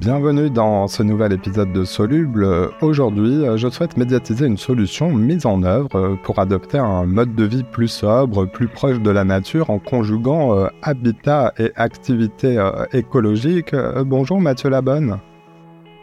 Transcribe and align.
bienvenue 0.00 0.48
dans 0.48 0.86
ce 0.86 1.02
nouvel 1.02 1.32
épisode 1.32 1.72
de 1.72 1.84
Soluble. 1.84 2.70
Aujourd'hui, 2.82 3.44
je 3.56 3.68
souhaite 3.68 3.96
médiatiser 3.96 4.46
une 4.46 4.56
solution 4.56 5.10
mise 5.12 5.44
en 5.44 5.64
œuvre 5.64 6.16
pour 6.22 6.38
adopter 6.38 6.78
un 6.78 7.04
mode 7.04 7.34
de 7.34 7.44
vie 7.44 7.64
plus 7.64 7.88
sobre, 7.88 8.46
plus 8.46 8.68
proche 8.68 9.00
de 9.00 9.10
la 9.10 9.24
nature 9.24 9.70
en 9.70 9.80
conjuguant 9.80 10.56
euh, 10.56 10.68
habitat 10.82 11.52
et 11.58 11.72
activité 11.74 12.58
euh, 12.58 12.86
écologique. 12.92 13.74
Euh, 13.74 14.04
bonjour 14.04 14.40
Mathieu 14.40 14.70
Labonne. 14.70 15.18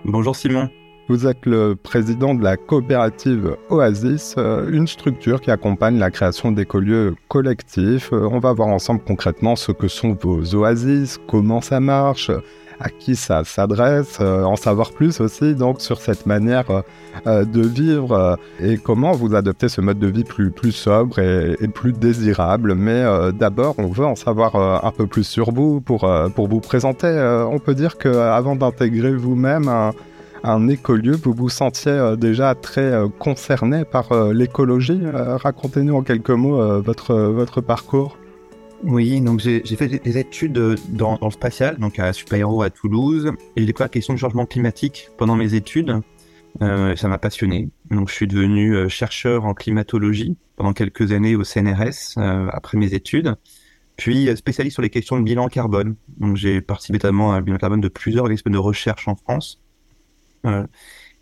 Bonjour 0.04 0.36
Simon. 0.36 0.70
Vous 1.08 1.26
êtes 1.26 1.46
le 1.46 1.76
président 1.76 2.36
de 2.36 2.44
la 2.44 2.58
coopérative 2.58 3.56
Oasis, 3.70 4.36
une 4.38 4.88
structure 4.88 5.40
qui 5.40 5.52
accompagne 5.52 6.00
la 6.00 6.10
création 6.10 6.52
d'écolieux 6.52 7.16
collectifs. 7.28 8.12
On 8.12 8.40
va 8.40 8.54
voir 8.54 8.70
ensemble 8.70 9.02
concrètement 9.06 9.56
ce 9.56 9.72
que 9.72 9.88
sont 9.88 10.18
vos 10.20 10.56
oasis, 10.56 11.20
comment 11.28 11.62
ça 11.62 11.80
marche, 11.80 12.32
à 12.80 12.90
qui 12.90 13.16
ça 13.16 13.44
s'adresse, 13.44 14.18
euh, 14.22 14.44
en 14.44 14.56
savoir 14.56 14.92
plus 14.92 15.20
aussi 15.22 15.56
donc 15.56 15.82
sur 15.82 16.00
cette 16.02 16.26
manière 16.26 16.70
euh, 16.70 16.82
euh, 17.28 17.46
de 17.46 17.62
vivre 17.62 18.38
et 18.60 18.78
comment 18.78 19.14
vous 19.14 19.36
adoptez 19.36 19.70
ce 19.70 19.82
mode 19.82 20.00
de 20.00 20.08
vie 20.08 20.24
plus, 20.24 20.72
sobre 20.72 21.20
et, 21.20 21.68
plus 21.68 21.94
désirable. 21.94 22.76
Mais 22.76 23.04
d'abord, 23.34 23.76
on 23.78 23.88
veut 23.88 24.06
en 24.06 24.16
savoir 24.16 24.56
un 24.56 24.92
peu 24.92 25.08
plus 25.08 25.24
sur 25.24 25.52
vous 25.52 25.82
pour, 25.82 26.08
vous 26.36 26.60
présenter. 26.60 27.08
on 27.50 27.60
peut 27.60 27.76
dire 27.76 27.98
qu'avant 27.98 28.56
d'intégrer 28.56 29.14
vous-même 29.14 29.70
un, 30.44 30.68
écolieu, 30.68 31.16
vous 31.22 31.34
vous 31.34 31.50
sentiez 31.50 32.16
déjà 32.18 32.56
très 32.56 32.94
concerné 33.20 33.86
par 33.86 34.14
l'écologie. 34.34 35.02
Racontez-nous 35.14 35.96
en 35.96 36.04
quelques 36.04 36.30
mots 36.30 36.82
votre 36.82 37.62
parcours. 37.62 38.18
Oui, 38.84 39.22
donc 39.22 39.40
j'ai 39.40 39.64
fait 39.64 39.88
des 39.88 40.18
études 40.18 40.54
dans, 40.90 41.18
le 41.22 41.32
spatial, 41.32 41.78
donc 41.78 41.98
à 41.98 42.14
Super 42.14 42.48
à 42.62 42.70
Toulouse, 42.70 43.32
et 43.56 43.62
j'ai 43.62 43.66
découvert 43.66 43.86
la 43.86 43.90
question 43.90 44.14
du 44.14 44.20
changement 44.20 44.46
climatique 44.46 45.10
pendant 45.18 45.36
mes 45.36 45.56
études. 45.56 46.02
Euh, 46.62 46.96
ça 46.96 47.08
m'a 47.08 47.18
passionné. 47.18 47.70
Donc 47.90 48.10
je 48.10 48.14
suis 48.14 48.28
devenu 48.28 48.76
euh, 48.76 48.88
chercheur 48.88 49.46
en 49.46 49.54
climatologie 49.54 50.38
pendant 50.56 50.74
quelques 50.74 51.12
années 51.12 51.36
au 51.36 51.44
CNRS 51.44 52.18
euh, 52.18 52.48
après 52.52 52.78
mes 52.78 52.94
études, 52.94 53.36
puis 53.98 54.30
spécialiste 54.38 54.76
sur 54.76 54.82
les 54.82 54.90
questions 54.90 55.20
de 55.20 55.24
bilan 55.24 55.48
carbone. 55.50 55.96
Donc 56.18 56.38
j'ai 56.38 56.62
participé 56.62 56.94
notamment 56.94 57.34
à 57.34 57.38
un 57.38 57.42
bilan 57.42 57.58
carbone 57.58 57.82
de 57.82 57.90
plusieurs 57.90 58.24
organismes 58.24 58.52
de 58.52 58.58
recherche 58.58 59.08
en 59.08 59.16
France. 59.16 59.62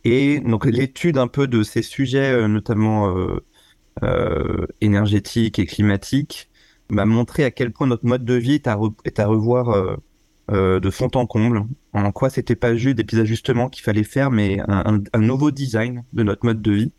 et 0.04 0.40
donc 0.42 0.66
l'étude 0.66 1.18
un 1.18 1.28
peu 1.28 1.48
de 1.48 1.64
ces 1.64 1.82
sujets, 1.82 2.48
notamment 2.48 3.16
énergétiques 4.82 5.60
et 5.60 5.66
climatiques, 5.66 6.50
m'a 6.90 7.06
montré 7.06 7.44
à 7.44 7.52
quel 7.52 7.72
point 7.72 7.88
notre 7.88 8.06
mode 8.06 8.26
de 8.26 8.34
vie 8.34 8.56
est 8.56 8.68
à, 8.68 9.26
revoir 9.26 9.70
euh, 9.70 9.96
euh, 10.52 10.80
de 10.80 10.90
fond 10.90 11.10
en 11.16 11.26
comble. 11.26 11.66
En 11.94 12.12
quoi 12.12 12.30
c'était 12.30 12.56
pas 12.56 12.76
juste 12.76 12.98
des 12.98 13.04
petits 13.04 13.20
ajustements 13.20 13.70
qu'il 13.70 13.84
fallait 13.84 14.04
faire, 14.04 14.32
mais 14.32 14.60
un, 14.68 15.02
nouveau 15.18 15.52
design 15.52 16.04
de 16.14 16.24
notre 16.24 16.46
mode 16.46 16.62
de 16.62 16.72
vie. 16.72 16.92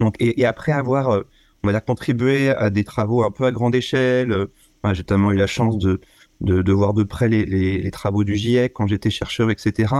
Donc, 0.00 0.14
et, 0.20 0.44
après 0.46 0.72
avoir, 0.72 1.10
euh, 1.10 1.22
on 1.62 1.68
va 1.68 1.72
dire, 1.72 1.84
contribué 1.84 2.50
à 2.50 2.70
des 2.70 2.84
travaux 2.84 3.24
un 3.24 3.30
peu 3.30 3.44
à 3.44 3.52
grande 3.52 3.74
échelle, 3.74 4.46
j'ai 4.84 5.02
notamment 5.02 5.32
eu 5.32 5.36
la 5.36 5.46
chance 5.46 5.76
de, 5.78 6.00
de, 6.40 6.72
voir 6.72 6.94
de 6.94 7.02
près 7.02 7.28
les, 7.28 7.90
travaux 7.90 8.24
du 8.24 8.36
GIEC 8.36 8.72
quand 8.72 8.86
j'étais 8.86 9.10
chercheur, 9.10 9.50
etc. 9.50 9.92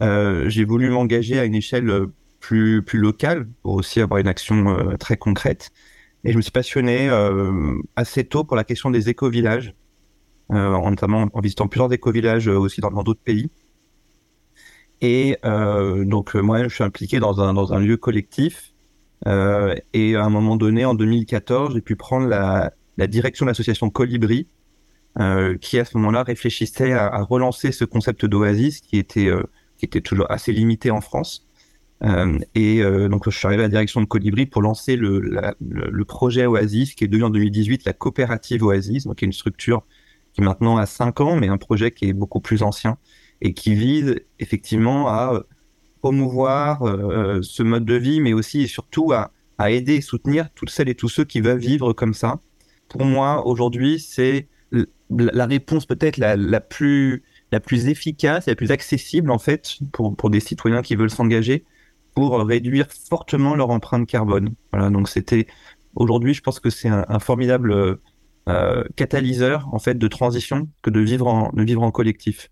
j'ai 0.00 0.64
voulu 0.64 0.90
m'engager 0.90 1.38
à 1.38 1.44
une 1.44 1.54
échelle 1.54 2.06
plus, 2.38 2.82
plus 2.82 2.98
locale 2.98 3.48
pour 3.62 3.74
aussi 3.74 4.00
avoir 4.00 4.20
une 4.20 4.28
action 4.28 4.96
très 4.98 5.16
concrète. 5.16 5.72
Et 6.24 6.32
je 6.32 6.36
me 6.36 6.42
suis 6.42 6.50
passionné 6.50 7.08
euh, 7.08 7.78
assez 7.96 8.24
tôt 8.24 8.44
pour 8.44 8.56
la 8.56 8.64
question 8.64 8.90
des 8.90 9.08
éco-villages, 9.08 9.74
euh, 10.52 10.90
notamment 10.90 11.28
en 11.32 11.40
visitant 11.40 11.66
plusieurs 11.66 11.92
éco-villages 11.92 12.48
euh, 12.48 12.58
aussi 12.58 12.80
dans 12.80 12.90
d'autres 13.02 13.22
pays. 13.22 13.50
Et 15.00 15.38
euh, 15.44 16.04
donc 16.04 16.34
moi, 16.34 16.62
je 16.64 16.74
suis 16.74 16.84
impliqué 16.84 17.20
dans 17.20 17.40
un, 17.40 17.54
dans 17.54 17.72
un 17.72 17.80
lieu 17.80 17.96
collectif. 17.96 18.72
Euh, 19.26 19.74
et 19.92 20.16
à 20.16 20.24
un 20.24 20.30
moment 20.30 20.56
donné, 20.56 20.84
en 20.84 20.94
2014, 20.94 21.74
j'ai 21.74 21.80
pu 21.80 21.96
prendre 21.96 22.26
la, 22.26 22.72
la 22.98 23.06
direction 23.06 23.46
de 23.46 23.50
l'association 23.50 23.88
Colibri, 23.90 24.46
euh, 25.18 25.56
qui 25.58 25.78
à 25.78 25.84
ce 25.84 25.96
moment-là 25.98 26.22
réfléchissait 26.22 26.92
à, 26.92 27.06
à, 27.06 27.22
relancer 27.22 27.72
ce 27.72 27.84
concept 27.84 28.26
d'oasis 28.26 28.80
qui 28.80 28.98
était 28.98 29.30
qui 29.78 29.86
était 29.86 30.02
toujours 30.02 30.30
assez 30.30 30.52
limité 30.52 30.90
en 30.90 31.00
France. 31.00 31.46
Euh, 32.02 32.38
et 32.54 32.82
euh, 32.82 33.08
donc, 33.08 33.28
je 33.28 33.36
suis 33.36 33.46
arrivé 33.46 33.62
à 33.62 33.66
la 33.66 33.70
direction 33.70 34.00
de 34.00 34.06
Colibri 34.06 34.46
pour 34.46 34.62
lancer 34.62 34.96
le, 34.96 35.20
le, 35.20 36.04
projet 36.04 36.46
Oasis, 36.46 36.94
qui 36.94 37.04
est 37.04 37.08
devenu 37.08 37.24
en 37.24 37.30
2018 37.30 37.84
la 37.84 37.92
coopérative 37.92 38.62
Oasis, 38.62 39.04
donc 39.04 39.16
qui 39.16 39.24
est 39.24 39.26
une 39.26 39.32
structure 39.32 39.82
qui 40.32 40.42
maintenant 40.42 40.76
a 40.76 40.86
5 40.86 41.20
ans, 41.20 41.36
mais 41.36 41.48
un 41.48 41.58
projet 41.58 41.90
qui 41.90 42.08
est 42.08 42.12
beaucoup 42.12 42.40
plus 42.40 42.62
ancien 42.62 42.96
et 43.42 43.52
qui 43.52 43.74
vise 43.74 44.16
effectivement 44.38 45.08
à 45.08 45.42
promouvoir 46.00 46.82
euh, 46.82 47.40
ce 47.42 47.62
mode 47.62 47.84
de 47.84 47.94
vie, 47.94 48.20
mais 48.20 48.32
aussi 48.32 48.62
et 48.62 48.66
surtout 48.66 49.12
à, 49.12 49.32
aider 49.68 49.96
et 49.96 50.00
soutenir 50.00 50.48
toutes 50.54 50.70
celles 50.70 50.88
et 50.88 50.94
tous 50.94 51.10
ceux 51.10 51.24
qui 51.24 51.42
veulent 51.42 51.58
vivre 51.58 51.92
comme 51.92 52.14
ça. 52.14 52.40
Pour 52.88 53.04
moi, 53.04 53.46
aujourd'hui, 53.46 54.00
c'est 54.00 54.48
la 55.10 55.44
réponse 55.44 55.84
peut-être 55.84 56.16
la, 56.16 56.34
la, 56.34 56.60
plus 56.60 57.24
la 57.52 57.60
plus 57.60 57.88
efficace 57.88 58.46
la 58.46 58.54
plus 58.54 58.70
accessible 58.70 59.30
en 59.30 59.38
fait 59.38 59.78
pour, 59.92 60.16
pour 60.16 60.30
des 60.30 60.40
citoyens 60.40 60.80
qui 60.80 60.94
veulent 60.94 61.10
s'engager 61.10 61.64
pour 62.14 62.38
réduire 62.40 62.86
fortement 62.90 63.54
leur 63.54 63.70
empreinte 63.70 64.06
carbone. 64.06 64.54
Voilà, 64.72 64.90
donc 64.90 65.08
c'était 65.08 65.46
aujourd'hui, 65.94 66.34
je 66.34 66.42
pense 66.42 66.60
que 66.60 66.70
c'est 66.70 66.88
un, 66.88 67.18
formidable 67.18 67.98
euh, 68.48 68.84
catalyseur 68.96 69.68
en 69.72 69.78
fait 69.78 69.94
de 69.94 70.08
transition 70.08 70.68
que 70.82 70.90
de 70.90 71.00
vivre 71.00 71.26
en, 71.26 71.50
de 71.52 71.62
vivre 71.62 71.82
en 71.82 71.90
collectif. 71.90 72.48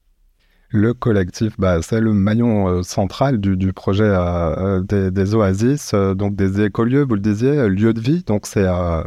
Le 0.70 0.92
collectif, 0.92 1.54
bah, 1.58 1.80
c'est 1.80 2.00
le 2.00 2.12
maillon 2.12 2.68
euh, 2.68 2.82
central 2.82 3.40
du, 3.40 3.72
projet 3.72 4.04
euh, 4.04 4.82
des, 4.82 5.10
des, 5.10 5.34
oasis, 5.34 5.94
donc 5.94 6.36
des 6.36 6.60
écolieux, 6.60 7.06
vous 7.08 7.14
le 7.14 7.20
disiez, 7.20 7.70
lieu 7.70 7.94
de 7.94 8.00
vie, 8.00 8.22
donc 8.22 8.46
c'est 8.46 8.64
bah, 8.64 9.02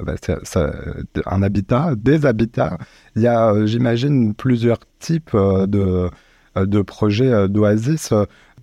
un 1.27 1.43
habitat, 1.43 1.93
des 1.95 2.25
habitats. 2.25 2.79
Il 3.15 3.21
y 3.21 3.27
a, 3.27 3.63
j'imagine, 3.67 4.33
plusieurs 4.33 4.79
types 4.97 5.35
de, 5.35 6.09
de 6.55 6.81
projets 6.81 7.47
d'oasis. 7.47 8.11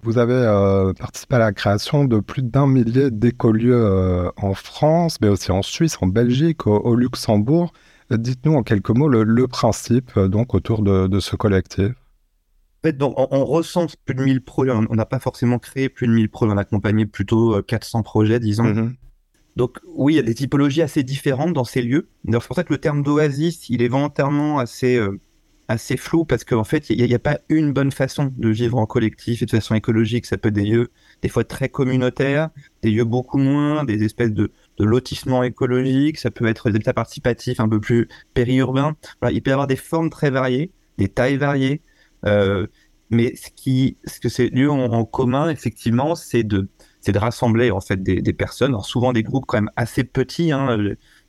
Vous 0.03 0.19
avez 0.19 0.35
euh, 0.35 0.93
participé 0.93 1.37
à 1.37 1.39
la 1.39 1.53
création 1.53 2.05
de 2.05 2.21
plus 2.21 2.43
d'un 2.43 2.67
millier 2.67 3.11
d'écolieux 3.11 3.75
euh, 3.75 4.31
en 4.37 4.55
France, 4.55 5.21
mais 5.21 5.29
aussi 5.29 5.51
en 5.51 5.63
Suisse, 5.63 5.99
en 6.01 6.07
Belgique, 6.07 6.67
au, 6.67 6.95
Luxembourg. 6.95 7.73
Dites-nous 8.11 8.55
en 8.55 8.63
quelques 8.63 8.91
mots 8.91 9.09
le, 9.09 9.49
principe 9.49 10.17
euh, 10.17 10.29
donc 10.29 10.55
autour 10.55 10.83
de, 10.83 11.21
ce 11.21 11.37
collectif. 11.37 11.91
En 11.91 12.89
fait, 12.89 12.97
donc, 12.97 13.15
on, 13.17 13.45
recense 13.45 13.97
plus 13.97 14.15
de 14.15 14.23
1000 14.23 14.43
projets. 14.43 14.73
On 14.73 14.95
n'a 14.95 15.07
pas 15.07 15.19
forcément 15.19 15.59
créé 15.59 15.89
plus 15.89 16.07
de 16.07 16.13
1000 16.13 16.31
projets. 16.31 16.53
On 16.53 16.59
a 16.59 16.61
accompagné 16.61 17.07
plutôt 17.07 17.61
400 17.61 18.03
projets, 18.03 18.39
disons. 18.39 18.65
Mm-hmm. 18.65 18.95
Donc 19.57 19.81
oui, 19.97 20.15
il 20.15 20.17
y 20.17 20.21
a 20.21 20.23
des 20.23 20.35
typologies 20.35 20.83
assez 20.83 21.03
différentes 21.03 21.53
dans 21.53 21.65
ces 21.65 21.83
lieux. 21.83 22.09
C'est 22.31 22.47
pour 22.47 22.55
ça 22.55 22.63
que 22.63 22.73
le 22.73 22.79
terme 22.79 23.03
d'oasis, 23.03 23.69
il 23.69 23.83
est 23.83 23.89
volontairement 23.89 24.61
assez 24.61 25.01
assez 25.69 25.99
flou 25.99 26.25
parce 26.25 26.45
qu'en 26.45 26.65
fait, 26.65 26.89
il 26.91 27.05
n'y 27.05 27.15
a, 27.15 27.19
pas 27.19 27.39
une 27.51 27.73
bonne 27.73 27.93
façon 27.93 28.33
de 28.37 28.49
vivre 28.49 28.79
en 28.79 28.87
collectif 28.87 29.43
et 29.43 29.47
de 29.47 29.51
façon 29.51 29.75
écologique. 29.75 30.25
Ça 30.27 30.39
peut 30.39 30.49
être 30.49 30.55
des 30.55 30.65
lieux 30.65 30.89
des 31.23 31.29
fois 31.29 31.45
très 31.45 31.69
communautaires, 31.69 32.49
des 32.83 32.91
lieux 32.91 33.05
beaucoup 33.05 33.39
moins, 33.39 33.85
des 33.85 34.03
espèces 34.03 34.33
de, 34.33 34.51
de 34.79 34.85
lotissement 34.85 35.43
écologique. 35.43 36.19
Ça 36.19 36.31
peut 36.31 36.47
être 36.47 36.71
des 36.71 36.77
habitats 36.77 36.95
participatifs 36.95 37.61
un 37.61 37.69
peu 37.69 37.81
plus 37.81 38.09
périurbains. 38.35 38.97
Il 39.31 39.43
peut 39.43 39.51
y 39.51 39.53
avoir 39.53 39.67
des 39.67 39.77
formes 39.77 40.11
très 40.11 40.31
variées, 40.31 40.73
des 40.97 41.09
tailles 41.09 41.37
variées. 41.37 41.83
Euh, 42.25 42.67
mais 43.11 43.35
ce 43.37 43.51
qui, 43.55 43.99
ce 44.05 44.21
que 44.21 44.29
ces 44.29 44.49
lieux 44.49 44.71
ont 44.71 44.93
en 44.93 45.05
commun, 45.05 45.51
effectivement, 45.51 46.15
c'est 46.15 46.43
de, 46.45 46.69
c'est 47.01 47.13
de 47.13 47.19
rassembler 47.19 47.71
en 47.71 47.81
fait 47.81 48.03
des, 48.03 48.21
des 48.21 48.33
personnes, 48.33 48.73
alors 48.73 48.87
souvent 48.87 49.13
des 49.13 49.23
groupes 49.23 49.45
quand 49.47 49.59
même 49.59 49.71
assez 49.77 50.05
petits. 50.05 50.51
Hein, 50.53 50.77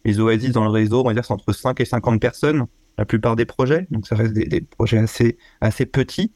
les 0.05 0.19
oasis 0.19 0.51
dans 0.51 0.63
le 0.63 0.69
réseau, 0.69 1.01
on 1.01 1.07
va 1.07 1.13
dire, 1.13 1.25
c'est 1.25 1.33
entre 1.33 1.53
5 1.53 1.79
et 1.81 1.85
50 1.85 2.21
personnes 2.21 2.65
la 2.97 3.05
plupart 3.05 3.35
des 3.35 3.45
projets, 3.45 3.87
donc 3.91 4.07
ça 4.07 4.15
reste 4.15 4.33
des, 4.33 4.61
projets 4.61 4.97
assez, 4.97 5.37
assez 5.61 5.85
petits, 5.85 6.33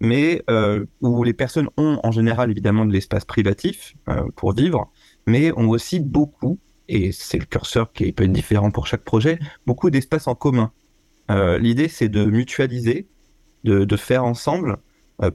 mais 0.00 0.42
euh, 0.50 0.84
où 1.00 1.24
les 1.24 1.32
personnes 1.32 1.68
ont 1.76 1.98
en 2.02 2.12
général 2.12 2.50
évidemment 2.50 2.84
de 2.84 2.92
l'espace 2.92 3.24
privatif 3.24 3.94
euh, 4.08 4.22
pour 4.36 4.54
vivre, 4.54 4.92
mais 5.26 5.52
ont 5.52 5.68
aussi 5.70 6.00
beaucoup, 6.00 6.58
et 6.88 7.12
c'est 7.12 7.38
le 7.38 7.46
curseur 7.46 7.92
qui 7.92 8.12
peut 8.12 8.24
être 8.24 8.32
différent 8.32 8.70
pour 8.70 8.86
chaque 8.86 9.04
projet, 9.04 9.38
beaucoup 9.66 9.90
d'espace 9.90 10.28
en 10.28 10.34
commun. 10.34 10.72
Euh, 11.30 11.58
l'idée 11.58 11.88
c'est 11.88 12.08
de 12.08 12.24
mutualiser, 12.24 13.08
de, 13.64 13.96
faire 13.96 14.24
ensemble 14.24 14.76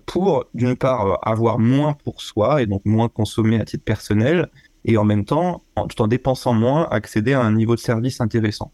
pour 0.06 0.45
d'une 0.54 0.75
part 0.75 1.18
avoir 1.27 1.57
moins 1.57 1.94
pour 1.94 2.21
soi 2.21 2.62
et 2.62 2.68
donc 2.68 2.86
moins 2.86 3.10
consommer 3.10 3.60
à 3.60 3.66
titre 3.66 3.83
personnel, 3.83 4.50
et 4.86 4.98
en 4.98 5.04
même 5.04 5.25
temps, 5.25 5.63
tout 5.89 6.01
en 6.01 6.07
dépensant 6.07 6.54
moins, 6.54 6.88
accéder 6.89 7.33
à 7.33 7.42
un 7.42 7.51
niveau 7.51 7.75
de 7.75 7.80
service 7.80 8.21
intéressant. 8.21 8.71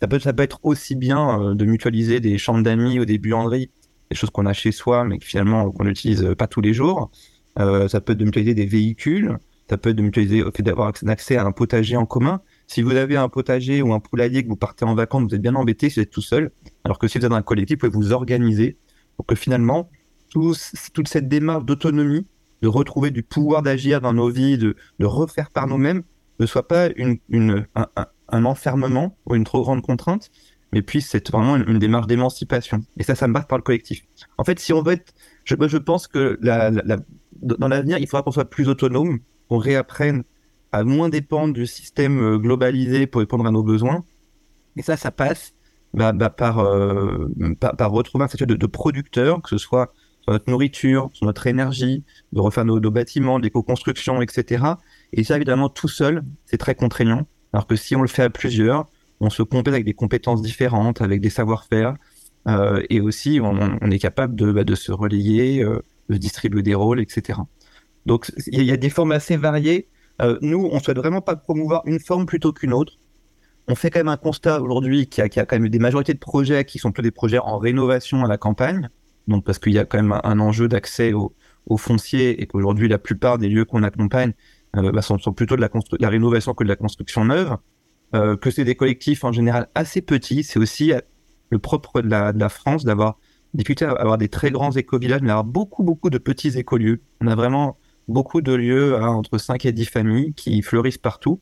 Ça 0.00 0.06
peut, 0.06 0.42
être 0.42 0.60
aussi 0.62 0.94
bien 0.94 1.40
euh, 1.40 1.54
de 1.54 1.64
mutualiser 1.64 2.20
des 2.20 2.38
chambres 2.38 2.62
d'amis 2.62 3.00
ou 3.00 3.04
des 3.04 3.18
buanderies, 3.18 3.70
des 4.10 4.16
choses 4.16 4.30
qu'on 4.30 4.46
a 4.46 4.52
chez 4.52 4.70
soi, 4.70 5.04
mais 5.04 5.18
que 5.18 5.24
finalement 5.24 5.70
qu'on 5.72 5.84
n'utilise 5.84 6.34
pas 6.38 6.46
tous 6.46 6.60
les 6.60 6.72
jours. 6.72 7.10
Euh, 7.58 7.88
ça 7.88 8.00
peut 8.00 8.12
être 8.12 8.18
de 8.18 8.24
mutualiser 8.24 8.54
des 8.54 8.66
véhicules. 8.66 9.36
Ça 9.68 9.76
peut 9.76 9.90
être 9.90 9.96
de 9.96 10.02
mutualiser 10.02 10.44
d'avoir 10.60 10.92
accès 11.08 11.36
à 11.36 11.44
un 11.44 11.52
potager 11.52 11.96
en 11.96 12.06
commun. 12.06 12.40
Si 12.68 12.80
vous 12.80 12.92
avez 12.92 13.16
un 13.16 13.28
potager 13.28 13.82
ou 13.82 13.92
un 13.92 14.00
poulailler 14.00 14.42
que 14.42 14.48
vous 14.48 14.56
partez 14.56 14.84
en 14.84 14.94
vacances, 14.94 15.24
vous 15.28 15.34
êtes 15.34 15.42
bien 15.42 15.54
embêté 15.56 15.90
si 15.90 15.96
vous 15.96 16.04
êtes 16.04 16.10
tout 16.10 16.22
seul. 16.22 16.52
Alors 16.84 16.98
que 16.98 17.06
si 17.08 17.18
vous 17.18 17.24
êtes 17.24 17.30
dans 17.30 17.36
un 17.36 17.42
collectif, 17.42 17.76
vous 17.76 17.90
pouvez 17.90 18.04
vous 18.04 18.12
organiser 18.12 18.78
pour 19.16 19.26
que 19.26 19.34
finalement, 19.34 19.90
toute 20.30 21.08
cette 21.08 21.28
démarche 21.28 21.64
d'autonomie, 21.64 22.26
de 22.62 22.68
retrouver 22.68 23.10
du 23.10 23.22
pouvoir 23.22 23.62
d'agir 23.62 24.00
dans 24.00 24.12
nos 24.12 24.30
vies, 24.30 24.58
de, 24.58 24.74
refaire 25.00 25.50
par 25.50 25.66
nous-mêmes, 25.66 26.02
ne 26.40 26.46
soit 26.46 26.66
pas 26.66 26.88
une, 26.96 27.18
une, 27.28 27.66
un, 27.74 27.88
un, 27.96 28.06
enfermement 28.32 29.16
ou 29.26 29.34
une 29.34 29.44
trop 29.44 29.62
grande 29.62 29.82
contrainte, 29.82 30.30
mais 30.72 30.82
puisse 30.82 31.14
être 31.14 31.32
vraiment 31.32 31.56
une, 31.56 31.78
démarche 31.78 32.06
d'émancipation. 32.06 32.80
Et 32.98 33.02
ça, 33.02 33.14
ça 33.14 33.26
me 33.28 33.34
passe 33.34 33.46
par 33.46 33.58
le 33.58 33.62
collectif. 33.62 34.02
En 34.36 34.44
fait, 34.44 34.58
si 34.58 34.72
on 34.72 34.82
veut 34.82 34.92
être, 34.92 35.14
je, 35.44 35.54
je 35.66 35.78
pense 35.78 36.06
que 36.06 36.38
dans 37.40 37.68
l'avenir, 37.68 37.98
il 37.98 38.06
faudra 38.06 38.22
qu'on 38.22 38.32
soit 38.32 38.50
plus 38.50 38.68
autonome, 38.68 39.20
qu'on 39.48 39.58
réapprenne 39.58 40.24
à 40.72 40.84
moins 40.84 41.08
dépendre 41.08 41.54
du 41.54 41.66
système 41.66 42.20
euh, 42.20 42.38
globalisé 42.38 43.06
pour 43.06 43.20
répondre 43.20 43.46
à 43.46 43.50
nos 43.50 43.62
besoins. 43.62 44.04
Et 44.76 44.82
ça, 44.82 44.96
ça 44.96 45.10
passe 45.10 45.54
bah, 45.94 46.12
bah, 46.12 46.30
par, 46.30 46.58
euh, 46.58 47.28
par, 47.58 47.76
par, 47.76 47.90
retrouver 47.90 48.24
un 48.24 48.28
statut 48.28 48.46
de, 48.46 48.66
producteur, 48.66 49.40
que 49.40 49.48
ce 49.48 49.58
soit 49.58 49.92
sur 50.22 50.32
notre 50.32 50.50
nourriture, 50.50 51.08
sur 51.12 51.26
notre 51.26 51.46
énergie, 51.46 52.04
de 52.32 52.40
refaire 52.40 52.64
nos, 52.64 52.78
bâtiments, 52.90 53.38
l'éco-construction, 53.38 54.20
etc. 54.20 54.64
Et 55.12 55.24
ça, 55.24 55.36
évidemment, 55.36 55.68
tout 55.68 55.88
seul, 55.88 56.22
c'est 56.44 56.58
très 56.58 56.74
contraignant. 56.74 57.26
Alors 57.52 57.66
que 57.66 57.76
si 57.76 57.96
on 57.96 58.02
le 58.02 58.08
fait 58.08 58.22
à 58.22 58.30
plusieurs, 58.30 58.88
on 59.20 59.30
se 59.30 59.42
complète 59.42 59.74
avec 59.74 59.84
des 59.84 59.94
compétences 59.94 60.42
différentes, 60.42 61.02
avec 61.02 61.20
des 61.20 61.30
savoir-faire, 61.30 61.94
euh, 62.46 62.82
et 62.88 63.00
aussi 63.00 63.40
on, 63.42 63.90
est 63.90 63.98
capable 63.98 64.34
de, 64.34 64.52
bah, 64.52 64.62
se 64.74 64.92
relayer, 64.92 65.62
euh, 65.62 65.82
de 66.08 66.16
distribuer 66.16 66.62
des 66.62 66.74
rôles, 66.74 67.00
etc. 67.00 67.40
Donc 68.06 68.30
il 68.46 68.62
y, 68.62 68.72
a 68.72 68.76
des 68.76 68.90
formes 68.90 69.12
assez 69.12 69.36
variées. 69.36 69.88
Euh, 70.22 70.38
nous, 70.40 70.68
on 70.70 70.80
souhaite 70.80 70.96
vraiment 70.96 71.20
pas 71.20 71.36
promouvoir 71.36 71.82
une 71.84 72.00
forme 72.00 72.26
plutôt 72.26 72.52
qu'une 72.52 72.72
autre. 72.72 72.94
On 73.66 73.74
fait 73.74 73.90
quand 73.90 74.00
même 74.00 74.08
un 74.08 74.16
constat 74.16 74.62
aujourd'hui 74.62 75.08
qu'il 75.08 75.22
y, 75.22 75.38
a 75.38 75.44
quand 75.44 75.58
même 75.58 75.68
des 75.68 75.78
majorités 75.78 76.14
de 76.14 76.18
projets 76.18 76.64
qui 76.64 76.78
sont 76.78 76.90
plutôt 76.90 77.06
des 77.06 77.10
projets 77.10 77.38
en 77.38 77.58
rénovation 77.58 78.24
à 78.24 78.28
la 78.28 78.38
campagne, 78.38 78.88
donc 79.26 79.44
parce 79.44 79.58
qu'il 79.58 79.74
y 79.74 79.78
a 79.78 79.84
quand 79.84 79.98
même 79.98 80.12
un, 80.12 80.20
un 80.24 80.40
enjeu 80.40 80.68
d'accès 80.68 81.12
au, 81.12 81.34
au, 81.66 81.76
foncier 81.76 82.40
et 82.40 82.46
qu'aujourd'hui 82.46 82.88
la 82.88 82.98
plupart 82.98 83.36
des 83.36 83.48
lieux 83.48 83.66
qu'on 83.66 83.82
accompagne 83.82 84.32
euh, 84.76 85.00
sont, 85.00 85.18
plutôt 85.32 85.56
de 85.56 85.62
la, 86.00 86.08
rénovation 86.08 86.54
que 86.54 86.64
de 86.64 86.68
la 86.68 86.76
construction 86.76 87.24
neuve. 87.24 87.56
Euh, 88.14 88.38
que 88.38 88.50
c'est 88.50 88.64
des 88.64 88.74
collectifs 88.74 89.24
en 89.24 89.32
général 89.32 89.68
assez 89.74 90.00
petits. 90.00 90.42
C'est 90.42 90.58
aussi 90.58 90.92
euh, 90.92 91.00
le 91.50 91.58
propre 91.58 92.00
de 92.00 92.08
la, 92.08 92.48
France 92.48 92.84
d'avoir 92.84 93.18
difficulté 93.52 93.84
à 93.84 93.90
avoir 93.90 94.16
des 94.16 94.28
très 94.28 94.50
grands 94.50 94.72
éco-villages, 94.72 95.20
mais 95.20 95.30
avoir 95.30 95.44
beaucoup, 95.44 95.82
beaucoup 95.82 96.08
de 96.08 96.18
petits 96.18 96.58
écolieux. 96.58 97.02
On 97.20 97.26
a 97.26 97.34
vraiment 97.34 97.76
beaucoup 98.08 98.40
de 98.40 98.52
lieux 98.52 98.96
hein, 98.96 99.08
entre 99.08 99.36
5 99.36 99.66
et 99.66 99.72
10 99.72 99.84
familles 99.86 100.32
qui 100.34 100.62
fleurissent 100.62 100.98
partout. 100.98 101.40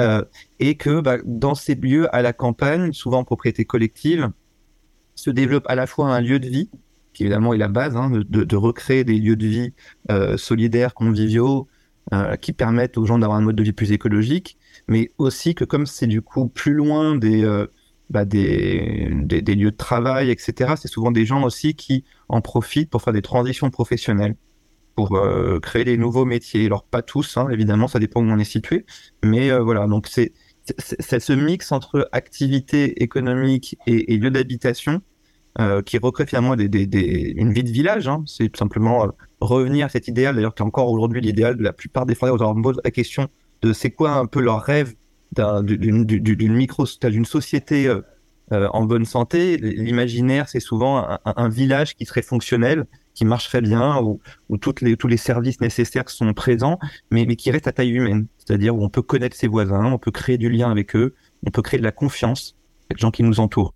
Euh, 0.00 0.24
et 0.58 0.76
que 0.76 1.00
bah, 1.00 1.18
dans 1.24 1.54
ces 1.54 1.74
lieux 1.74 2.14
à 2.14 2.22
la 2.22 2.32
campagne, 2.32 2.92
souvent 2.92 3.18
en 3.18 3.24
propriété 3.24 3.64
collective, 3.66 4.30
se 5.14 5.30
développe 5.30 5.64
à 5.68 5.74
la 5.74 5.86
fois 5.86 6.14
un 6.14 6.20
lieu 6.20 6.38
de 6.38 6.48
vie, 6.48 6.70
qui 7.12 7.24
évidemment 7.24 7.52
est 7.52 7.58
la 7.58 7.68
base, 7.68 7.96
hein, 7.96 8.10
de, 8.10 8.56
recréer 8.56 9.04
des 9.04 9.18
lieux 9.18 9.36
de 9.36 9.46
vie 9.46 9.72
euh, 10.10 10.38
solidaires, 10.38 10.94
conviviaux, 10.94 11.68
euh, 12.12 12.34
qui 12.34 12.52
permettent 12.52 12.98
aux 12.98 13.06
gens 13.06 13.20
d'avoir 13.20 13.38
un 13.38 13.42
mode 13.42 13.54
de 13.54 13.62
vie 13.62 13.72
plus 13.72 13.92
écologique, 13.92 14.58
mais 14.88 15.12
aussi 15.18 15.54
que 15.54 15.64
comme 15.64 15.86
c'est 15.86 16.08
du 16.08 16.22
coup 16.22 16.48
plus 16.48 16.74
loin 16.74 17.14
des, 17.14 17.44
euh, 17.44 17.68
bah 18.08 18.24
lieux 18.24 19.70
de 19.70 19.76
travail, 19.76 20.30
etc., 20.30 20.74
c'est 20.76 20.88
souvent 20.88 21.12
des 21.12 21.24
gens 21.24 21.44
aussi 21.44 21.74
qui 21.76 22.02
en 22.28 22.40
profitent 22.40 22.90
pour 22.90 23.02
faire 23.02 23.12
des 23.12 23.22
transitions 23.22 23.70
professionnelles, 23.70 24.34
pour 24.96 25.14
euh, 25.14 25.60
créer 25.60 25.84
des 25.84 25.96
nouveaux 25.96 26.24
métiers. 26.24 26.66
Alors 26.66 26.82
pas 26.82 27.02
tous, 27.02 27.36
hein, 27.36 27.48
évidemment, 27.48 27.86
ça 27.86 28.00
dépend 28.00 28.20
où 28.22 28.28
on 28.28 28.38
est 28.40 28.44
situé, 28.44 28.86
mais 29.22 29.56
voilà, 29.60 29.86
donc 29.86 30.08
c'est 30.08 30.32
ce 31.20 31.32
mix 31.32 31.70
entre 31.70 32.08
activité 32.10 33.04
économique 33.04 33.76
et, 33.86 34.16
lieu 34.16 34.32
d'habitation 34.32 35.00
qui 35.86 35.98
recrée 35.98 36.26
finalement 36.26 36.56
des, 36.56 37.34
une 37.36 37.52
vie 37.52 37.62
de 37.62 37.70
village. 37.70 38.08
Hein. 38.08 38.24
C'est 38.26 38.56
simplement 38.56 39.06
revenir 39.40 39.86
à 39.86 39.88
cet 39.88 40.08
idéal, 40.08 40.34
d'ailleurs 40.34 40.54
qui 40.54 40.62
est 40.62 40.66
encore 40.66 40.90
aujourd'hui 40.90 41.20
l'idéal 41.20 41.56
de 41.56 41.62
la 41.62 41.72
plupart 41.72 42.06
des 42.06 42.14
Français. 42.14 42.32
On 42.40 42.62
pose 42.62 42.80
la 42.84 42.90
question 42.90 43.28
de 43.62 43.72
c'est 43.72 43.90
quoi 43.90 44.12
un 44.12 44.26
peu 44.26 44.40
leur 44.40 44.62
rêve 44.62 44.94
d'une 45.32 46.06
un, 46.08 46.52
micro, 46.52 46.84
d'une 47.04 47.24
société 47.24 47.86
euh, 47.86 48.00
euh, 48.52 48.68
en 48.72 48.84
bonne 48.84 49.04
santé. 49.04 49.56
L'imaginaire, 49.58 50.48
c'est 50.48 50.60
souvent 50.60 51.06
un, 51.24 51.48
village 51.48 51.94
qui 51.94 52.04
serait 52.04 52.22
fonctionnel, 52.22 52.86
qui 53.14 53.24
marcherait 53.24 53.60
bien, 53.60 54.00
où, 54.02 54.20
tous 54.58 54.74
les 54.82 55.16
services 55.16 55.60
nécessaires 55.60 56.08
sont 56.08 56.32
présents, 56.32 56.78
mais, 57.10 57.26
mais 57.26 57.36
qui 57.36 57.50
reste 57.50 57.68
à 57.68 57.72
taille 57.72 57.90
humaine. 57.90 58.26
C'est-à-dire 58.38 58.74
où 58.74 58.82
on 58.82 58.88
peut 58.88 59.02
connaître 59.02 59.36
ses 59.36 59.46
voisins, 59.46 59.92
on 59.92 59.98
peut 59.98 60.10
créer 60.10 60.36
du 60.36 60.50
lien 60.50 60.70
avec 60.70 60.96
eux, 60.96 61.14
on 61.46 61.50
peut 61.50 61.62
créer 61.62 61.78
de 61.78 61.84
la 61.84 61.92
confiance 61.92 62.56
avec 62.88 62.98
les 62.98 63.02
gens 63.02 63.12
qui 63.12 63.22
nous 63.22 63.38
entourent. 63.38 63.74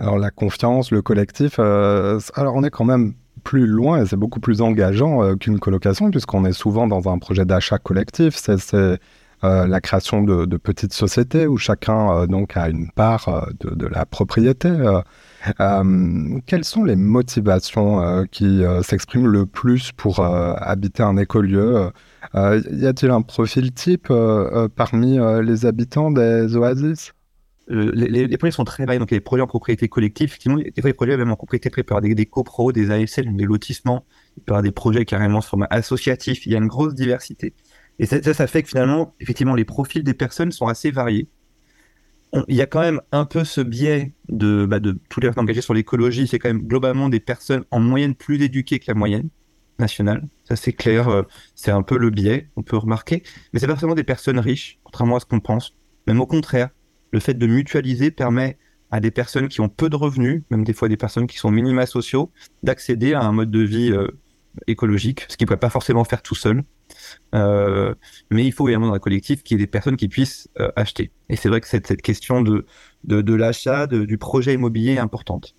Alors 0.00 0.18
la 0.18 0.30
confiance, 0.30 0.90
le 0.90 1.02
collectif, 1.02 1.56
euh, 1.58 2.20
alors 2.34 2.54
on 2.54 2.64
est 2.64 2.70
quand 2.70 2.84
même 2.84 3.14
plus 3.48 3.66
loin 3.66 4.02
et 4.02 4.06
c'est 4.06 4.18
beaucoup 4.18 4.40
plus 4.40 4.60
engageant 4.60 5.22
euh, 5.22 5.34
qu'une 5.34 5.58
colocation 5.58 6.10
puisqu'on 6.10 6.44
est 6.44 6.52
souvent 6.52 6.86
dans 6.86 7.08
un 7.08 7.18
projet 7.18 7.46
d'achat 7.46 7.78
collectif. 7.78 8.36
C'est 8.36 8.74
euh, 8.74 8.98
la 9.42 9.80
création 9.80 10.22
de, 10.22 10.56
petites 10.58 10.92
sociétés 10.92 11.46
où 11.46 11.56
chacun 11.56 12.12
euh, 12.12 12.26
donc 12.26 12.58
a 12.58 12.68
une 12.68 12.90
part 12.90 13.48
de, 13.60 13.70
de, 13.70 13.86
la 13.86 14.04
propriété. 14.04 14.68
Quelles 16.46 16.64
sont 16.64 16.84
les 16.84 16.96
motivations 16.96 18.26
qui 18.30 18.64
s'expriment 18.82 19.28
le 19.28 19.46
plus 19.46 19.92
pour 19.92 20.20
habiter 20.20 21.02
un 21.02 21.16
écolieu? 21.16 21.90
Y 22.34 22.86
a-t-il 22.86 23.10
un 23.10 23.22
profil 23.22 23.72
type 23.72 24.12
parmi 24.76 25.18
les 25.42 25.64
habitants 25.64 26.10
des 26.10 26.54
oasis? 26.54 27.12
Euh, 27.70 27.92
les, 27.94 28.38
projets 28.38 28.52
sont 28.52 28.64
très 28.64 28.84
variés. 28.84 28.98
Donc, 28.98 29.10
il 29.10 29.14
y 29.14 29.16
a 29.16 29.20
des 29.20 29.24
projets 29.24 29.42
en 29.42 29.46
propriété 29.46 29.88
collective. 29.88 30.28
Effectivement, 30.28 30.56
des 30.56 30.80
fois, 30.80 30.88
les 30.88 30.94
projets 30.94 31.16
même 31.16 31.30
en 31.30 31.36
propriété 31.36 31.70
privée, 31.70 31.84
par 31.84 32.00
des, 32.00 32.14
des 32.14 32.26
copros, 32.26 32.72
des 32.72 32.90
ASL, 32.90 33.34
des 33.36 33.44
lotissements, 33.44 34.04
avoir 34.46 34.62
des 34.62 34.72
projets 34.72 35.04
carrément 35.04 35.40
sur 35.40 35.50
format 35.50 35.68
associatif. 35.70 36.46
Il 36.46 36.52
y 36.52 36.54
a 36.54 36.58
une 36.58 36.66
grosse 36.66 36.94
diversité. 36.94 37.54
Et 37.98 38.06
ça, 38.06 38.22
ça, 38.22 38.46
fait 38.46 38.62
que 38.62 38.68
finalement, 38.68 39.14
effectivement, 39.20 39.54
les 39.54 39.64
profils 39.64 40.02
des 40.02 40.14
personnes 40.14 40.52
sont 40.52 40.66
assez 40.66 40.90
variés. 40.90 41.28
Il 42.46 42.56
y 42.56 42.60
a 42.60 42.66
quand 42.66 42.80
même 42.80 43.00
un 43.10 43.24
peu 43.24 43.42
ce 43.44 43.60
biais 43.60 44.12
de, 44.28 44.66
bah, 44.66 44.80
de 44.80 44.98
tous 45.08 45.20
les 45.20 45.28
personnes 45.28 45.44
engagées 45.44 45.62
sur 45.62 45.74
l'écologie. 45.74 46.26
C'est 46.26 46.38
quand 46.38 46.48
même 46.48 46.66
globalement 46.66 47.08
des 47.08 47.20
personnes 47.20 47.64
en 47.70 47.80
moyenne 47.80 48.14
plus 48.14 48.42
éduquées 48.42 48.78
que 48.78 48.84
la 48.88 48.94
moyenne 48.94 49.30
nationale. 49.78 50.24
Ça, 50.44 50.54
c'est 50.54 50.72
clair. 50.72 51.08
Euh, 51.08 51.22
c'est 51.54 51.70
un 51.70 51.82
peu 51.82 51.96
le 51.98 52.10
biais, 52.10 52.50
on 52.56 52.62
peut 52.62 52.76
remarquer. 52.76 53.22
Mais 53.52 53.60
c'est 53.60 53.66
pas 53.66 53.72
forcément 53.72 53.94
des 53.94 54.04
personnes 54.04 54.38
riches, 54.38 54.78
contrairement 54.84 55.16
à 55.16 55.20
ce 55.20 55.26
qu'on 55.26 55.40
pense. 55.40 55.74
Même 56.06 56.20
au 56.20 56.26
contraire 56.26 56.68
le 57.10 57.20
fait 57.20 57.34
de 57.34 57.46
mutualiser 57.46 58.10
permet 58.10 58.58
à 58.90 59.00
des 59.00 59.10
personnes 59.10 59.48
qui 59.48 59.60
ont 59.60 59.68
peu 59.68 59.90
de 59.90 59.96
revenus, 59.96 60.42
même 60.50 60.64
des 60.64 60.72
fois 60.72 60.88
des 60.88 60.96
personnes 60.96 61.26
qui 61.26 61.38
sont 61.38 61.50
minima 61.50 61.86
sociaux, 61.86 62.32
d'accéder 62.62 63.14
à 63.14 63.22
un 63.22 63.32
mode 63.32 63.50
de 63.50 63.60
vie 63.60 63.92
euh, 63.92 64.08
écologique, 64.66 65.26
ce 65.28 65.36
qu'ils 65.36 65.44
ne 65.44 65.48
peuvent 65.48 65.58
pas 65.58 65.70
forcément 65.70 66.04
faire 66.04 66.22
tout 66.22 66.34
seul. 66.34 66.64
Euh, 67.34 67.94
mais 68.30 68.46
il 68.46 68.52
faut 68.52 68.66
également 68.68 68.88
dans 68.88 68.94
un 68.94 68.98
collectif 68.98 69.42
qu'il 69.42 69.58
y 69.58 69.60
ait 69.60 69.64
des 69.64 69.70
personnes 69.70 69.96
qui 69.96 70.08
puissent 70.08 70.48
euh, 70.58 70.70
acheter. 70.74 71.10
Et 71.28 71.36
c'est 71.36 71.48
vrai 71.48 71.60
que 71.60 71.68
cette, 71.68 72.00
question 72.00 72.40
de, 72.40 72.64
de, 73.04 73.20
de 73.20 73.34
l'achat, 73.34 73.86
du 73.86 74.16
projet 74.16 74.54
immobilier 74.54 74.94
est 74.94 74.98
importante. 74.98 75.54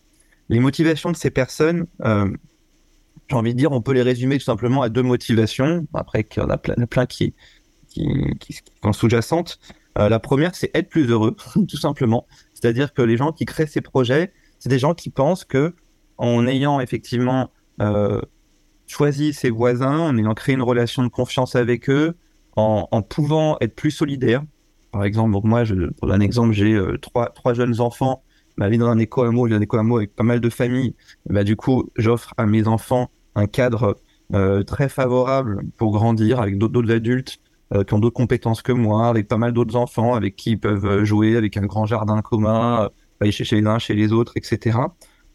Les 0.50 0.60
motivations 0.60 1.12
de 1.12 1.16
ces 1.16 1.30
personnes, 1.30 1.86
j'ai 2.04 3.36
envie 3.36 3.54
de 3.54 3.60
dire, 3.60 3.72
on 3.72 3.82
peut 3.82 3.92
les 3.92 4.02
résumer 4.02 4.40
tout 4.40 4.46
simplement 4.46 4.82
à 4.82 4.90
deux 4.90 5.04
motivations. 5.04 5.86
Après, 5.94 6.24
qu'il 6.24 6.42
y 6.42 6.46
en 6.46 6.50
a 6.50 6.58
plein, 6.58 6.74
plein 6.88 7.06
qui, 7.06 7.36
qui, 7.88 8.08
qui, 8.40 8.54
qui 8.54 8.62
sont 8.84 8.94
sous-jacentes. 8.94 9.60
Euh, 10.00 10.08
la 10.08 10.20
première, 10.20 10.56
c'est 10.56 10.72
être 10.74 10.90
plus 10.90 11.10
heureux, 11.10 11.36
tout 11.68 11.78
simplement. 11.78 12.26
C'est-à-dire 12.54 12.94
que 12.94 13.02
les 13.02 13.18
gens 13.18 13.32
qui 13.32 13.46
créent 13.46 13.68
ces 13.68 13.82
projets, 13.82 14.32
c'est 14.58 14.70
des 14.70 14.80
gens 14.80 14.94
qui 14.94 15.10
pensent 15.10 15.46
que 15.46 15.74
en 16.18 16.48
ayant 16.48 16.80
effectivement 16.80 17.52
euh, 17.82 18.22
choisi 18.88 19.34
ses 19.34 19.50
voisins, 19.50 20.00
en 20.00 20.18
ayant 20.18 20.34
créé 20.34 20.56
une 20.56 20.62
relation 20.62 21.04
de 21.04 21.10
confiance 21.10 21.56
avec 21.56 21.90
eux, 21.90 22.16
en, 22.56 23.02
pouvant 23.04 23.56
être 23.62 23.74
plus 23.74 23.92
solidaire. 23.92 24.44
Par 24.92 25.06
exemple, 25.06 25.38
moi, 25.46 25.64
pour 25.98 26.12
un 26.12 26.20
exemple, 26.20 26.52
j'ai 26.52 26.74
euh, 26.74 26.98
trois, 26.98 27.54
jeunes 27.54 27.80
enfants, 27.80 28.22
ma 28.58 28.68
vie 28.68 28.78
dans 28.78 28.88
un 28.88 28.98
éco-hameau, 28.98 29.48
j'ai 29.48 29.56
un 29.56 29.62
éco-hameau 29.62 29.96
avec 29.96 30.14
pas 30.14 30.26
mal 30.26 30.42
de 30.42 30.50
familles. 30.50 30.94
Bah, 31.30 31.46
du 31.46 31.56
coup, 31.56 31.90
j'offre 31.96 32.34
à 32.36 32.46
mes 32.46 32.68
enfants 32.68 33.12
un 33.36 33.48
cadre 33.48 33.98
très 34.68 34.90
favorable 34.90 35.64
pour 35.78 35.92
grandir 35.92 36.40
avec 36.40 36.58
d'autres 36.58 36.92
adultes 36.92 37.40
euh, 37.74 37.84
qui 37.84 37.94
ont 37.94 38.00
d'autres 38.00 38.16
compétences 38.16 38.62
que 38.62 38.72
moi, 38.72 39.08
avec 39.08 39.28
pas 39.28 39.38
mal 39.38 39.54
d'autres 39.54 39.76
enfants 39.76 40.16
avec 40.16 40.36
qui 40.36 40.52
ils 40.52 40.60
peuvent 40.60 40.86
euh, 40.86 41.06
jouer, 41.06 41.36
avec 41.36 41.58
un 41.58 41.66
grand 41.66 41.86
jardin 41.86 42.22
commun, 42.22 42.84
euh, 42.84 42.90
aller 43.20 43.32
chez, 43.32 43.44
les 43.56 43.66
uns, 43.66 43.80
chez 43.80 43.94
les 43.94 44.12
autres, 44.12 44.34
etc. 44.36 44.78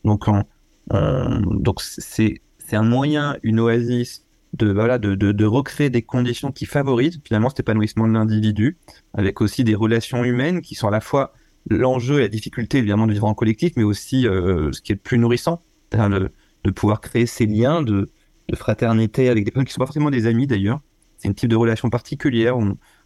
Donc, 0.05 0.29
on, 0.29 0.43
on, 0.91 1.41
donc 1.41 1.81
c'est 1.81 2.41
c'est 2.59 2.77
un 2.77 2.83
moyen, 2.83 3.37
une 3.43 3.61
oasis 3.61 4.25
de 4.55 4.73
voilà 4.73 4.99
de, 4.99 5.15
de, 5.15 5.33
de 5.33 5.45
recréer 5.45 5.91
des 5.91 6.03
conditions 6.03 6.53
qui 6.53 6.67
favorisent 6.67 7.21
finalement 7.25 7.49
cet 7.51 7.61
épanouissement 7.61 8.09
de 8.09 8.13
l'individu, 8.13 8.79
avec 9.13 9.41
aussi 9.41 9.65
des 9.65 9.75
relations 9.75 10.25
humaines 10.25 10.63
qui 10.63 10.75
sont 10.75 10.89
à 10.89 10.91
la 10.91 11.01
fois 11.01 11.35
l'enjeu 11.69 12.19
et 12.19 12.23
la 12.23 12.29
difficulté 12.29 12.79
évidemment 12.79 13.07
de 13.07 13.13
vivre 13.13 13.27
en 13.27 13.35
collectif, 13.35 13.73
mais 13.77 13.83
aussi 13.83 14.27
euh, 14.27 14.73
ce 14.73 14.81
qui 14.81 14.93
est 14.93 14.97
le 14.97 15.01
plus 15.01 15.19
nourrissant, 15.19 15.61
de, 15.93 16.31
pouvoir 16.71 17.01
créer 17.01 17.27
ces 17.27 17.47
liens 17.47 17.83
de, 17.83 18.11
de 18.49 18.57
fraternité 18.57 19.29
avec 19.29 19.45
des 19.45 19.51
personnes 19.51 19.67
qui 19.67 19.73
sont 19.73 19.81
pas 19.81 19.87
forcément 19.87 20.11
des 20.11 20.27
amis 20.27 20.47
d'ailleurs, 20.47 20.81
un 21.25 21.33
type 21.33 21.51
de 21.51 21.57
relation 21.57 21.91
particulière, 21.91 22.57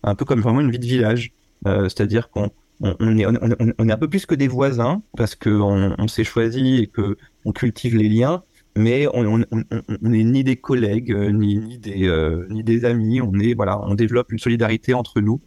un 0.03 0.15
peu 0.15 0.25
comme 0.25 0.41
vraiment 0.41 0.61
une 0.61 0.71
vie 0.71 0.79
de 0.79 0.87
village. 0.87 1.33
Euh, 1.67 1.85
C'est-à-dire 1.85 2.31
qu'on 2.31 2.51
on, 2.81 2.95
on, 3.01 3.19
est, 3.19 3.93
un 3.93 3.97
peu 3.97 4.09
plus 4.09 4.27
que 4.27 4.35
des 4.35 4.49
voisins 4.49 5.03
parce 5.17 5.35
qu'on 5.35 5.95
on, 5.99 6.09
s'est 6.09 6.25
choisi 6.25 6.77
et 6.77 6.87
que 6.87 7.17
on 7.45 7.53
cultive 7.53 7.97
les 7.97 8.09
liens, 8.09 8.43
mais 8.77 9.07
on 9.13 9.39
n'est 10.03 10.25
ni 10.25 10.45
des 10.45 10.57
collègues, 10.57 11.13
ni, 11.13 11.59
ni, 11.59 11.79
des, 11.79 12.45
ni 12.51 12.63
des 12.63 12.85
amis. 12.85 13.21
On 13.21 13.95
développe 13.95 14.31
une 14.31 14.39
solidarité 14.39 14.95
entre 14.95 15.21
nous 15.21 15.41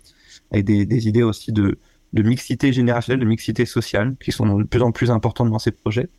avec 0.52 0.66
des, 0.66 0.86
des 0.86 1.08
idées 1.08 1.24
aussi 1.24 1.54
de, 1.54 1.78
de 2.14 2.24
mixité 2.24 2.74
générationnelle, 2.74 3.22
de 3.22 3.26
mixité 3.26 3.66
sociale, 3.66 4.16
qui 4.20 4.32
sont 4.32 4.60
de 4.60 4.64
plus 4.64 4.82
en 4.82 4.92
plus 4.92 5.12
importantes 5.12 5.50
dans 5.50 5.60
ces 5.60 5.72
projets. 5.72 6.10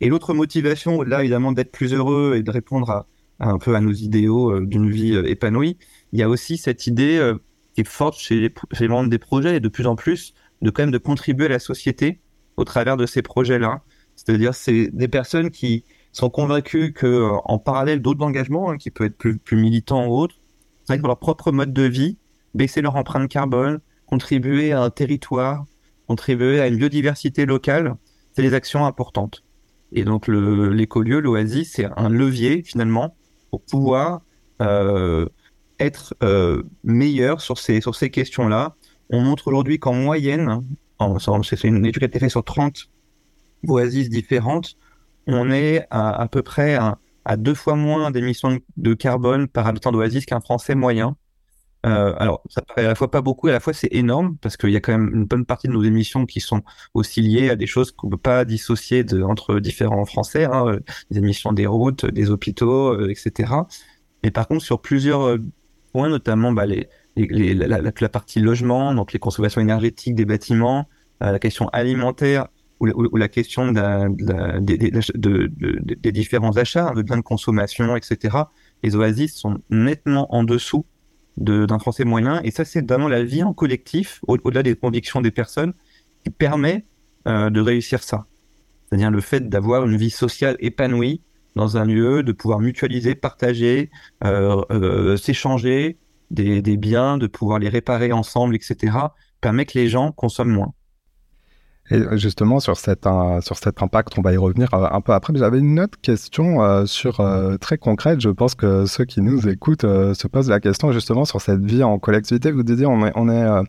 Et 0.00 0.08
l'autre 0.08 0.34
motivation, 0.34 0.98
au-delà 0.98 1.20
évidemment 1.20 1.52
d'être 1.52 1.72
plus 1.72 1.92
heureux 1.92 2.34
et 2.36 2.42
de 2.42 2.50
répondre 2.50 2.90
à, 2.90 3.06
un 3.40 3.58
peu 3.58 3.74
à 3.74 3.80
nos 3.80 3.92
idéaux 3.92 4.52
euh, 4.52 4.66
d'une 4.66 4.90
vie 4.90 5.14
euh, 5.14 5.28
épanouie, 5.28 5.78
il 6.12 6.20
y 6.20 6.22
a 6.22 6.28
aussi 6.28 6.56
cette 6.56 6.86
idée 6.86 7.16
euh, 7.16 7.36
qui 7.74 7.80
est 7.80 7.88
forte 7.88 8.18
chez 8.18 8.52
les, 8.80 8.88
membres 8.88 9.08
des 9.08 9.18
projets 9.18 9.56
et 9.56 9.60
de 9.60 9.68
plus 9.68 9.86
en 9.86 9.96
plus 9.96 10.34
de 10.62 10.70
quand 10.70 10.82
même 10.82 10.90
de 10.90 10.98
contribuer 10.98 11.46
à 11.46 11.48
la 11.48 11.58
société 11.58 12.20
au 12.56 12.64
travers 12.64 12.96
de 12.96 13.06
ces 13.06 13.22
projets-là. 13.22 13.82
C'est-à-dire 14.14 14.54
c'est 14.54 14.90
des 14.92 15.08
personnes 15.08 15.50
qui 15.50 15.84
sont 16.12 16.28
convaincues 16.28 16.92
que 16.92 17.30
en 17.44 17.58
parallèle 17.58 18.02
d'autres 18.02 18.22
engagements, 18.22 18.70
hein, 18.70 18.76
qui 18.76 18.90
peuvent 18.90 19.06
être 19.06 19.16
plus, 19.16 19.38
plus 19.38 19.56
militants 19.56 20.06
ou 20.06 20.18
autres, 20.18 20.34
c'est 20.84 21.00
leur 21.00 21.18
propre 21.18 21.52
mode 21.52 21.72
de 21.72 21.84
vie, 21.84 22.18
baisser 22.54 22.82
leur 22.82 22.96
empreinte 22.96 23.30
carbone, 23.30 23.78
contribuer 24.04 24.72
à 24.72 24.82
un 24.82 24.90
territoire, 24.90 25.64
contribuer 26.08 26.60
à 26.60 26.66
une 26.66 26.76
biodiversité 26.76 27.46
locale, 27.46 27.94
c'est 28.32 28.42
des 28.42 28.52
actions 28.52 28.84
importantes. 28.84 29.44
Et 29.92 30.04
donc 30.04 30.28
l'écolieu, 30.28 31.20
l'oasis, 31.20 31.72
c'est 31.72 31.86
un 31.96 32.10
levier 32.10 32.62
finalement 32.64 33.14
pour 33.50 33.62
pouvoir 33.62 34.22
euh, 34.62 35.26
être 35.78 36.14
euh, 36.22 36.62
meilleur 36.84 37.40
sur 37.40 37.58
ces, 37.58 37.80
sur 37.80 37.94
ces 37.94 38.10
questions-là. 38.10 38.76
On 39.10 39.20
montre 39.20 39.48
aujourd'hui 39.48 39.78
qu'en 39.78 39.94
moyenne, 39.94 40.62
c'est 41.42 41.64
une 41.64 41.84
étude 41.86 42.00
qui 42.00 42.04
a 42.04 42.08
été 42.08 42.18
faite 42.18 42.30
sur 42.30 42.44
30 42.44 42.88
oasis 43.66 44.08
différentes, 44.08 44.76
on 45.26 45.50
est 45.50 45.86
à, 45.90 46.26
peu 46.30 46.42
près 46.42 46.76
à 46.76 47.36
deux 47.36 47.54
fois 47.54 47.76
moins 47.76 48.10
d'émissions 48.10 48.58
de 48.76 48.94
carbone 48.94 49.48
par 49.48 49.66
habitant 49.66 49.92
d'oasis 49.92 50.26
qu'un 50.26 50.40
Français 50.40 50.74
moyen. 50.74 51.16
Euh, 51.86 52.14
alors, 52.18 52.42
ça 52.50 52.60
paraît 52.62 52.84
à 52.84 52.88
la 52.88 52.94
fois 52.94 53.10
pas 53.10 53.22
beaucoup, 53.22 53.48
et 53.48 53.50
à 53.50 53.54
la 53.54 53.60
fois 53.60 53.72
c'est 53.72 53.92
énorme, 53.92 54.36
parce 54.42 54.56
qu'il 54.56 54.70
y 54.70 54.76
a 54.76 54.80
quand 54.80 54.92
même 54.92 55.10
une 55.14 55.24
bonne 55.24 55.46
partie 55.46 55.66
de 55.66 55.72
nos 55.72 55.82
émissions 55.82 56.26
qui 56.26 56.40
sont 56.40 56.62
aussi 56.92 57.22
liées 57.22 57.48
à 57.48 57.56
des 57.56 57.66
choses 57.66 57.90
qu'on 57.90 58.10
peut 58.10 58.18
pas 58.18 58.44
dissocier 58.44 59.04
entre 59.22 59.60
différents 59.60 60.04
Français, 60.04 60.44
hein, 60.44 60.66
euh, 60.66 60.80
des 61.10 61.18
émissions 61.18 61.52
des 61.52 61.66
routes, 61.66 62.04
des 62.04 62.30
hôpitaux, 62.30 62.92
euh, 62.92 63.08
etc. 63.08 63.52
Mais 64.22 64.30
par 64.30 64.46
contre, 64.46 64.62
sur 64.62 64.82
plusieurs 64.82 65.38
points, 65.92 66.10
notamment 66.10 66.52
bah, 66.52 66.66
la, 67.16 68.08
partie 68.10 68.40
logement, 68.40 68.94
donc 68.94 69.12
les 69.14 69.18
consommations 69.18 69.60
énergétiques 69.62 70.14
des 70.14 70.26
bâtiments, 70.26 70.86
la 71.20 71.38
question 71.38 71.68
alimentaire, 71.70 72.48
ou 72.80 73.16
la, 73.16 73.28
question 73.28 73.72
de 73.72 74.60
des, 74.60 74.78
des, 74.78 74.90
de, 74.90 75.00
de, 75.14 75.94
des 75.94 76.12
différents 76.12 76.56
achats, 76.56 76.92
de 76.94 77.02
biens 77.02 77.18
de 77.18 77.22
consommation, 77.22 77.94
etc. 77.96 78.36
Les 78.82 78.96
oasis 78.96 79.34
sont 79.34 79.58
nettement 79.68 80.34
en 80.34 80.44
dessous 80.44 80.86
d'un 81.40 81.78
Français 81.78 82.04
moyen. 82.04 82.40
Et 82.42 82.50
ça, 82.50 82.64
c'est 82.64 82.86
vraiment 82.86 83.08
la 83.08 83.24
vie 83.24 83.42
en 83.42 83.52
collectif, 83.52 84.20
au-delà 84.28 84.62
des 84.62 84.76
convictions 84.76 85.20
des 85.20 85.30
personnes, 85.30 85.72
qui 86.22 86.30
permet 86.30 86.84
euh, 87.26 87.50
de 87.50 87.60
réussir 87.60 88.02
ça. 88.02 88.26
C'est-à-dire 88.88 89.10
le 89.10 89.20
fait 89.20 89.48
d'avoir 89.48 89.86
une 89.86 89.96
vie 89.96 90.10
sociale 90.10 90.56
épanouie 90.60 91.22
dans 91.56 91.76
un 91.76 91.84
lieu, 91.84 92.22
de 92.22 92.32
pouvoir 92.32 92.60
mutualiser, 92.60 93.14
partager, 93.14 93.90
euh, 94.24 94.62
euh, 94.70 95.16
s'échanger 95.16 95.98
des, 96.30 96.62
des 96.62 96.76
biens, 96.76 97.18
de 97.18 97.26
pouvoir 97.26 97.58
les 97.58 97.68
réparer 97.68 98.12
ensemble, 98.12 98.54
etc., 98.54 98.92
permet 99.40 99.64
que 99.64 99.78
les 99.78 99.88
gens 99.88 100.12
consomment 100.12 100.52
moins. 100.52 100.74
Et 101.92 102.16
justement, 102.18 102.60
sur, 102.60 102.74
euh, 102.74 103.40
sur 103.40 103.56
cet 103.56 103.82
impact, 103.82 104.16
on 104.16 104.22
va 104.22 104.32
y 104.32 104.36
revenir 104.36 104.72
euh, 104.74 104.86
un 104.92 105.00
peu 105.00 105.12
après. 105.12 105.32
J'avais 105.36 105.58
une 105.58 105.80
autre 105.80 105.98
question 106.00 106.62
euh, 106.62 106.86
sur, 106.86 107.18
euh, 107.18 107.56
très 107.56 107.78
concrète. 107.78 108.20
Je 108.20 108.28
pense 108.30 108.54
que 108.54 108.86
ceux 108.86 109.04
qui 109.04 109.20
nous 109.20 109.48
écoutent 109.48 109.82
euh, 109.84 110.14
se 110.14 110.28
posent 110.28 110.48
la 110.48 110.60
question 110.60 110.92
justement 110.92 111.24
sur 111.24 111.40
cette 111.40 111.64
vie 111.64 111.82
en 111.82 111.98
collectivité. 111.98 112.52
Vous 112.52 112.62
disiez, 112.62 112.86
on 112.86 113.04
est, 113.06 113.12
on 113.16 113.28
est 113.28 113.64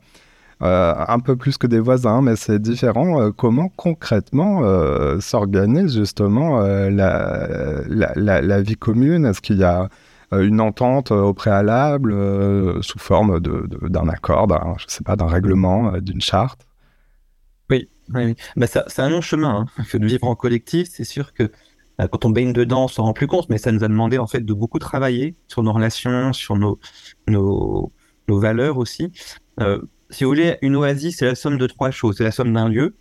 un 0.62 1.20
peu 1.20 1.36
plus 1.36 1.58
que 1.58 1.66
des 1.66 1.80
voisins, 1.80 2.22
mais 2.22 2.36
c'est 2.36 2.60
différent. 2.60 3.32
comment 3.32 3.70
concrètement 3.70 4.62
s'organise 5.20 5.96
justement 5.96 6.60
la, 6.60 7.80
la, 7.88 8.14
la, 8.16 8.42
la, 8.42 8.62
vie 8.62 8.76
commune? 8.76 9.26
Est-ce 9.26 9.42
qu'il 9.42 9.58
y 9.58 9.64
a 9.64 9.90
une 10.32 10.62
entente 10.62 11.10
au 11.12 11.34
préalable 11.34 12.14
sous 12.84 13.00
forme 13.00 13.40
d'un 13.40 14.08
accord, 14.08 14.48
je 14.78 14.86
sais 14.88 15.04
pas, 15.04 15.16
d'un 15.16 15.26
règlement, 15.26 15.94
d'une 16.00 16.22
charte? 16.22 16.68
Oui. 18.10 18.36
Bah 18.56 18.68
c'est 18.68 19.00
un 19.00 19.10
long 19.10 19.22
chemin 19.22 19.66
hein, 19.78 19.84
que 19.90 19.98
de 19.98 20.06
vivre 20.06 20.28
en 20.28 20.36
collectif. 20.36 20.90
C'est 20.92 21.04
sûr 21.04 21.34
que 21.34 21.52
euh, 22.02 22.08
quand 22.08 22.26
on 22.26 22.30
baigne 22.30 22.54
dedans, 22.54 22.86
on 22.86 22.88
s'en 22.88 23.04
rend 23.04 23.14
plus 23.14 23.28
compte, 23.28 23.50
mais 23.50 23.58
ça 23.58 23.72
nous 23.72 23.84
a 23.84 23.88
demandé 23.88 24.18
en 24.18 24.28
fait 24.28 24.42
de 24.42 24.54
beaucoup 24.54 24.80
travailler 24.80 25.36
sur 25.48 25.64
nos 25.64 25.74
relations, 25.74 26.34
sur 26.34 26.56
nos, 26.56 26.80
nos, 27.28 27.92
valeurs 28.28 28.78
aussi. 28.78 29.12
Euh, 29.60 29.82
si 30.10 30.24
vous 30.24 30.30
voulez, 30.30 30.58
une 30.62 30.76
oasis, 30.78 31.18
c'est 31.18 31.26
la 31.26 31.36
somme 31.36 31.58
de 31.58 31.68
trois 31.68 31.92
choses. 31.92 32.18
C'est 32.18 32.24
la 32.24 32.32
somme 32.32 32.54
d'un 32.54 32.70
lieu, 32.70 32.96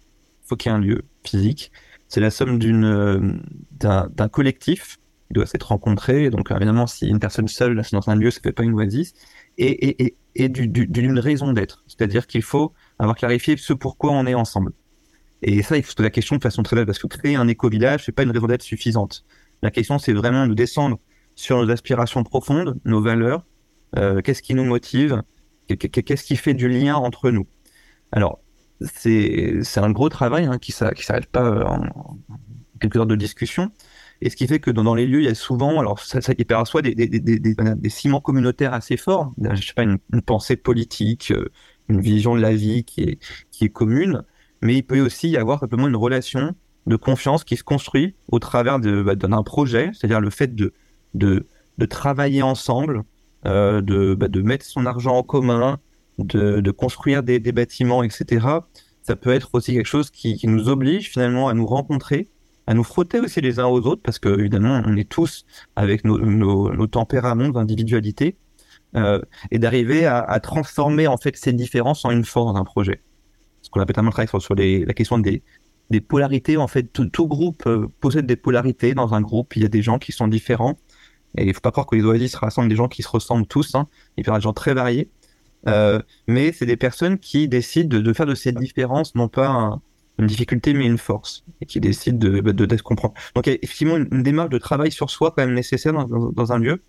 faut 0.44 0.56
qu'il 0.56 0.70
y 0.70 0.74
ait 0.74 0.78
un 0.78 0.80
lieu 0.80 1.02
physique. 1.24 1.72
C'est 2.08 2.20
la 2.20 2.30
somme 2.30 2.58
euh, 2.62 3.38
d'un, 3.70 4.28
collectif 4.28 4.98
qui 5.28 5.34
doit 5.34 5.46
s'être 5.46 5.68
rencontré. 5.68 6.30
Donc 6.30 6.50
évidemment, 6.50 6.88
si 6.88 7.08
une 7.08 7.20
personne 7.20 7.48
seule 7.48 7.80
dans 7.92 8.10
un 8.10 8.16
lieu, 8.16 8.30
ça 8.32 8.40
fait 8.42 8.52
pas 8.52 8.64
une 8.64 8.74
oasis. 8.74 9.12
Et, 9.58 9.88
et, 9.88 10.04
et, 10.04 10.16
et 10.34 10.48
du, 10.48 10.66
d'une 10.68 11.18
raison 11.18 11.52
d'être. 11.52 11.84
C'est-à-dire 11.86 12.26
qu'il 12.26 12.42
faut 12.42 12.72
avoir 12.98 13.16
clarifié 13.16 13.56
ce 13.56 13.72
pourquoi 13.72 14.10
on 14.12 14.26
est 14.26 14.34
ensemble. 14.34 14.72
Et 15.42 15.62
ça, 15.62 15.76
il 15.76 15.82
faut 15.82 15.90
se 15.90 15.96
poser 15.96 16.06
la 16.06 16.10
question 16.10 16.36
de 16.36 16.42
façon 16.42 16.62
très 16.62 16.76
belle, 16.76 16.86
parce 16.86 16.98
que 16.98 17.06
créer 17.06 17.36
un 17.36 17.48
éco-village, 17.48 18.04
c'est 18.04 18.12
pas 18.12 18.22
une 18.24 18.30
raison 18.30 18.46
d'être 18.46 18.62
suffisante. 18.62 19.24
La 19.62 19.70
question, 19.70 19.98
c'est 19.98 20.12
vraiment 20.12 20.46
de 20.46 20.54
descendre 20.54 20.98
sur 21.34 21.58
nos 21.58 21.70
aspirations 21.70 22.22
profondes, 22.24 22.78
nos 22.84 23.00
valeurs, 23.00 23.46
euh, 23.96 24.20
qu'est-ce 24.20 24.42
qui 24.42 24.54
nous 24.54 24.64
motive, 24.64 25.22
qu'est-ce 25.66 26.24
qui 26.24 26.36
fait 26.36 26.54
du 26.54 26.68
lien 26.68 26.96
entre 26.96 27.30
nous. 27.30 27.46
Alors, 28.12 28.40
c'est 28.80 29.60
c'est 29.62 29.80
un 29.80 29.90
gros 29.90 30.08
travail 30.08 30.46
hein, 30.46 30.58
qui 30.58 30.72
qui 30.72 31.04
s'arrête 31.04 31.26
pas 31.26 31.64
en, 31.66 31.84
en, 31.86 32.18
quelques 32.80 32.96
heures 32.96 33.06
de 33.06 33.16
discussion. 33.16 33.70
Et 34.22 34.28
ce 34.28 34.36
qui 34.36 34.46
fait 34.46 34.60
que 34.60 34.70
dans, 34.70 34.94
les 34.94 35.06
lieux, 35.06 35.20
il 35.20 35.24
y 35.24 35.28
a 35.28 35.34
souvent, 35.34 35.80
alors 35.80 35.98
ça, 36.00 36.20
ça 36.20 36.34
perçoit 36.34 36.82
des, 36.82 36.94
des, 36.94 37.08
des, 37.08 37.38
des, 37.38 37.88
ciments 37.88 38.20
communautaires 38.20 38.74
assez 38.74 38.98
forts. 38.98 39.32
Je 39.40 39.66
sais 39.66 39.72
pas, 39.72 39.84
une, 39.84 39.98
une 40.12 40.20
pensée 40.20 40.56
politique, 40.56 41.30
euh, 41.30 41.50
une 41.88 42.02
vision 42.02 42.34
de 42.36 42.40
la 42.40 42.54
vie 42.54 42.84
qui 42.84 43.02
est, 43.02 43.18
qui 43.50 43.64
est 43.64 43.70
commune, 43.70 44.22
mais 44.62 44.76
il 44.76 44.82
peut 44.82 45.00
aussi 45.00 45.30
y 45.30 45.36
avoir 45.36 45.60
simplement 45.60 45.88
une 45.88 45.96
relation 45.96 46.54
de 46.86 46.96
confiance 46.96 47.44
qui 47.44 47.56
se 47.56 47.64
construit 47.64 48.14
au 48.28 48.38
travers 48.38 48.78
bah, 48.78 49.14
d'un 49.14 49.42
projet, 49.42 49.90
c'est-à-dire 49.94 50.20
le 50.20 50.30
fait 50.30 50.54
de, 50.54 50.72
de, 51.14 51.46
de 51.78 51.86
travailler 51.86 52.42
ensemble, 52.42 53.04
euh, 53.46 53.80
de, 53.80 54.14
bah, 54.14 54.28
de 54.28 54.42
mettre 54.42 54.64
son 54.64 54.86
argent 54.86 55.16
en 55.16 55.22
commun, 55.22 55.78
de, 56.18 56.60
de 56.60 56.70
construire 56.70 57.22
des, 57.22 57.40
bâtiments, 57.52 58.02
etc. 58.02 58.46
Ça 59.02 59.16
peut 59.16 59.30
être 59.30 59.50
aussi 59.52 59.74
quelque 59.74 59.86
chose 59.86 60.10
qui, 60.10 60.38
nous 60.44 60.68
oblige 60.68 61.10
finalement 61.10 61.48
à 61.48 61.54
nous 61.54 61.66
rencontrer, 61.66 62.28
à 62.66 62.74
nous 62.74 62.84
frotter 62.84 63.20
aussi 63.20 63.40
les 63.40 63.58
uns 63.58 63.66
aux 63.66 63.80
autres, 63.86 64.02
parce 64.02 64.18
que 64.18 64.28
évidemment 64.28 64.82
on 64.84 64.96
est 64.96 65.08
tous 65.08 65.46
avec 65.76 66.04
nos, 66.04 66.18
nos, 66.18 66.86
tempéraments 66.86 67.48
d'individualité, 67.48 68.36
euh, 68.96 69.20
et 69.52 69.58
d'arriver 69.60 70.04
à, 70.04 70.18
à, 70.18 70.40
transformer 70.40 71.06
en 71.06 71.16
fait 71.16 71.36
ces 71.36 71.52
différences 71.52 72.04
en 72.04 72.10
une 72.10 72.24
force 72.24 72.52
d'un 72.52 72.64
projet. 72.64 73.00
Ce 73.70 73.72
qu'on 73.72 73.80
appelle 73.80 74.04
un 74.04 74.10
travail 74.10 74.28
sur, 74.28 74.54
la 74.56 74.94
question 74.94 75.18
des, 75.18 75.42
polarités. 76.00 76.56
En 76.56 76.66
fait, 76.66 76.92
tout, 76.92 77.28
groupe 77.28 77.64
euh, 77.66 77.86
possède 78.00 78.26
des 78.26 78.34
polarités 78.34 78.94
dans 78.94 79.14
un 79.14 79.20
groupe. 79.20 79.54
Il 79.54 79.62
y 79.62 79.64
a 79.64 79.68
des 79.68 79.82
gens 79.82 79.98
qui 80.00 80.10
sont 80.10 80.26
différents. 80.26 80.76
Et 81.38 81.46
il 81.46 81.54
faut 81.54 81.60
pas 81.60 81.70
croire 81.70 81.86
que 81.86 81.94
les 81.94 82.02
oasis 82.02 82.34
rassemblent 82.34 82.68
des 82.68 82.74
gens 82.74 82.88
qui 82.88 83.02
se 83.02 83.08
ressemblent 83.08 83.46
tous. 83.46 83.76
Hein. 83.76 83.86
Il 84.16 84.26
y 84.26 84.30
a 84.30 84.34
des 84.34 84.40
gens 84.40 84.52
très 84.52 84.74
variés. 84.74 85.08
Euh, 85.68 86.00
mais 86.26 86.52
c'est 86.52 86.66
des 86.66 86.76
personnes 86.76 87.18
qui 87.18 87.46
décident 87.46 87.98
de, 87.98 88.12
faire 88.12 88.26
de 88.26 88.34
ces 88.34 88.50
différences 88.50 89.14
non 89.14 89.28
pas 89.28 89.48
un, 89.48 89.82
une 90.18 90.26
difficulté 90.26 90.72
mais 90.72 90.86
une 90.86 90.96
force 90.96 91.44
et 91.60 91.66
qui 91.66 91.80
décident 91.80 92.18
de, 92.18 92.40
de, 92.40 92.76
se 92.76 92.82
comprendre. 92.82 93.12
Donc 93.34 93.46
il 93.46 93.50
y 93.50 93.52
a 93.52 93.58
effectivement 93.60 93.96
une, 93.96 94.22
démarche 94.22 94.48
de 94.48 94.56
travail 94.56 94.90
sur 94.90 95.10
soi 95.10 95.32
quand 95.36 95.44
même 95.44 95.54
nécessaire 95.54 95.92
dans, 95.92 96.52
un 96.52 96.58
lieu 96.58 96.82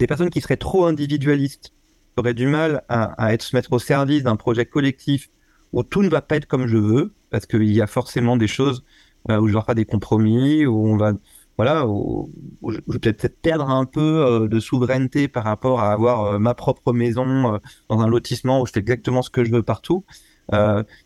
des 0.00 0.08
personnes 0.08 0.30
qui 0.30 0.40
seraient 0.40 0.56
trop 0.56 0.86
individualistes, 0.86 1.72
auraient 2.16 2.34
du 2.34 2.46
mal 2.46 2.82
à, 2.88 3.12
à 3.22 3.34
être, 3.34 3.42
se 3.42 3.54
mettre 3.54 3.72
au 3.72 3.78
service 3.78 4.24
d'un 4.24 4.36
projet 4.36 4.66
collectif 4.66 5.30
où 5.72 5.82
tout 5.82 6.02
ne 6.02 6.08
va 6.08 6.22
pas 6.22 6.36
être 6.36 6.46
comme 6.46 6.66
je 6.66 6.76
veux, 6.76 7.12
parce 7.30 7.46
qu'il 7.46 7.70
y 7.70 7.80
a 7.80 7.86
forcément 7.86 8.36
des 8.36 8.48
choses 8.48 8.84
euh, 9.30 9.38
où 9.38 9.48
je 9.48 9.54
vais 9.54 9.60
faire 9.62 9.74
des 9.74 9.84
compromis, 9.84 10.66
où 10.66 10.86
on 10.86 10.96
va, 10.96 11.12
voilà, 11.56 11.86
où, 11.86 12.30
je 12.68 12.76
vais 12.76 12.98
peut-être 12.98 13.40
perdre 13.40 13.68
un 13.68 13.84
peu 13.84 14.00
euh, 14.00 14.48
de 14.48 14.60
souveraineté 14.60 15.28
par 15.28 15.44
rapport 15.44 15.80
à 15.80 15.92
avoir 15.92 16.24
euh, 16.24 16.38
ma 16.38 16.54
propre 16.54 16.92
maison 16.92 17.60
dans 17.88 18.00
un 18.00 18.08
lotissement 18.08 18.60
où 18.60 18.66
je 18.66 18.72
fais 18.72 18.80
exactement 18.80 19.22
ce 19.22 19.30
que 19.30 19.44
je 19.44 19.50
veux 19.50 19.62
partout. 19.62 20.04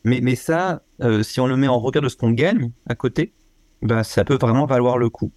Mais, 0.04 0.34
ça, 0.36 0.82
si 1.22 1.40
on 1.40 1.46
le 1.46 1.56
met 1.56 1.68
en 1.68 1.78
regard 1.78 2.02
de 2.02 2.08
ce 2.08 2.16
qu'on 2.16 2.30
gagne 2.30 2.70
à 2.86 2.94
côté, 2.94 3.34
bah, 3.82 4.02
ça 4.04 4.24
peut 4.24 4.38
vraiment 4.40 4.64
valoir 4.64 4.96
le 4.96 5.10
coup. 5.10 5.32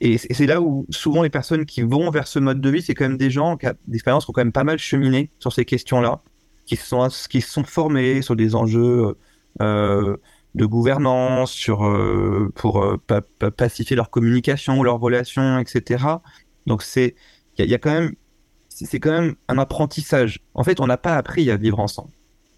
Et 0.00 0.18
c'est 0.18 0.46
là 0.46 0.60
où 0.60 0.86
souvent 0.90 1.22
les 1.22 1.30
personnes 1.30 1.66
qui 1.66 1.82
vont 1.82 2.10
vers 2.10 2.26
ce 2.26 2.38
mode 2.38 2.60
de 2.60 2.70
vie, 2.70 2.82
c'est 2.82 2.94
quand 2.94 3.08
même 3.08 3.16
des 3.16 3.30
gens 3.30 3.56
qui 3.56 3.66
d'expérience 3.86 4.28
ont 4.28 4.32
quand 4.32 4.40
même 4.40 4.52
pas 4.52 4.64
mal 4.64 4.78
cheminé 4.78 5.30
sur 5.40 5.52
ces 5.52 5.64
questions-là, 5.64 6.22
qui 6.68 6.76
sont 6.76 7.08
qui 7.30 7.40
sont 7.40 7.64
formés 7.64 8.22
sur 8.22 8.36
des 8.36 8.54
enjeux 8.54 9.16
euh, 9.60 10.16
de 10.54 10.66
gouvernance, 10.66 11.50
sur 11.52 11.78
pour 12.54 12.98
pacifier 13.56 13.96
leur 13.96 14.10
communication, 14.10 14.82
leurs 14.82 15.00
relations, 15.00 15.58
etc. 15.58 16.04
Donc 16.66 16.82
c'est 16.82 17.14
il 17.58 17.68
y, 17.68 17.74
a 17.74 17.78
quand 17.78 17.92
même 17.92 18.14
c'est 18.68 19.00
quand 19.00 19.10
même 19.10 19.34
un 19.48 19.58
apprentissage. 19.58 20.40
En 20.54 20.62
fait, 20.62 20.80
on 20.80 20.86
n'a 20.86 20.96
pas 20.96 21.16
appris 21.16 21.50
à 21.50 21.56
vivre 21.56 21.80
ensemble. 21.80 22.12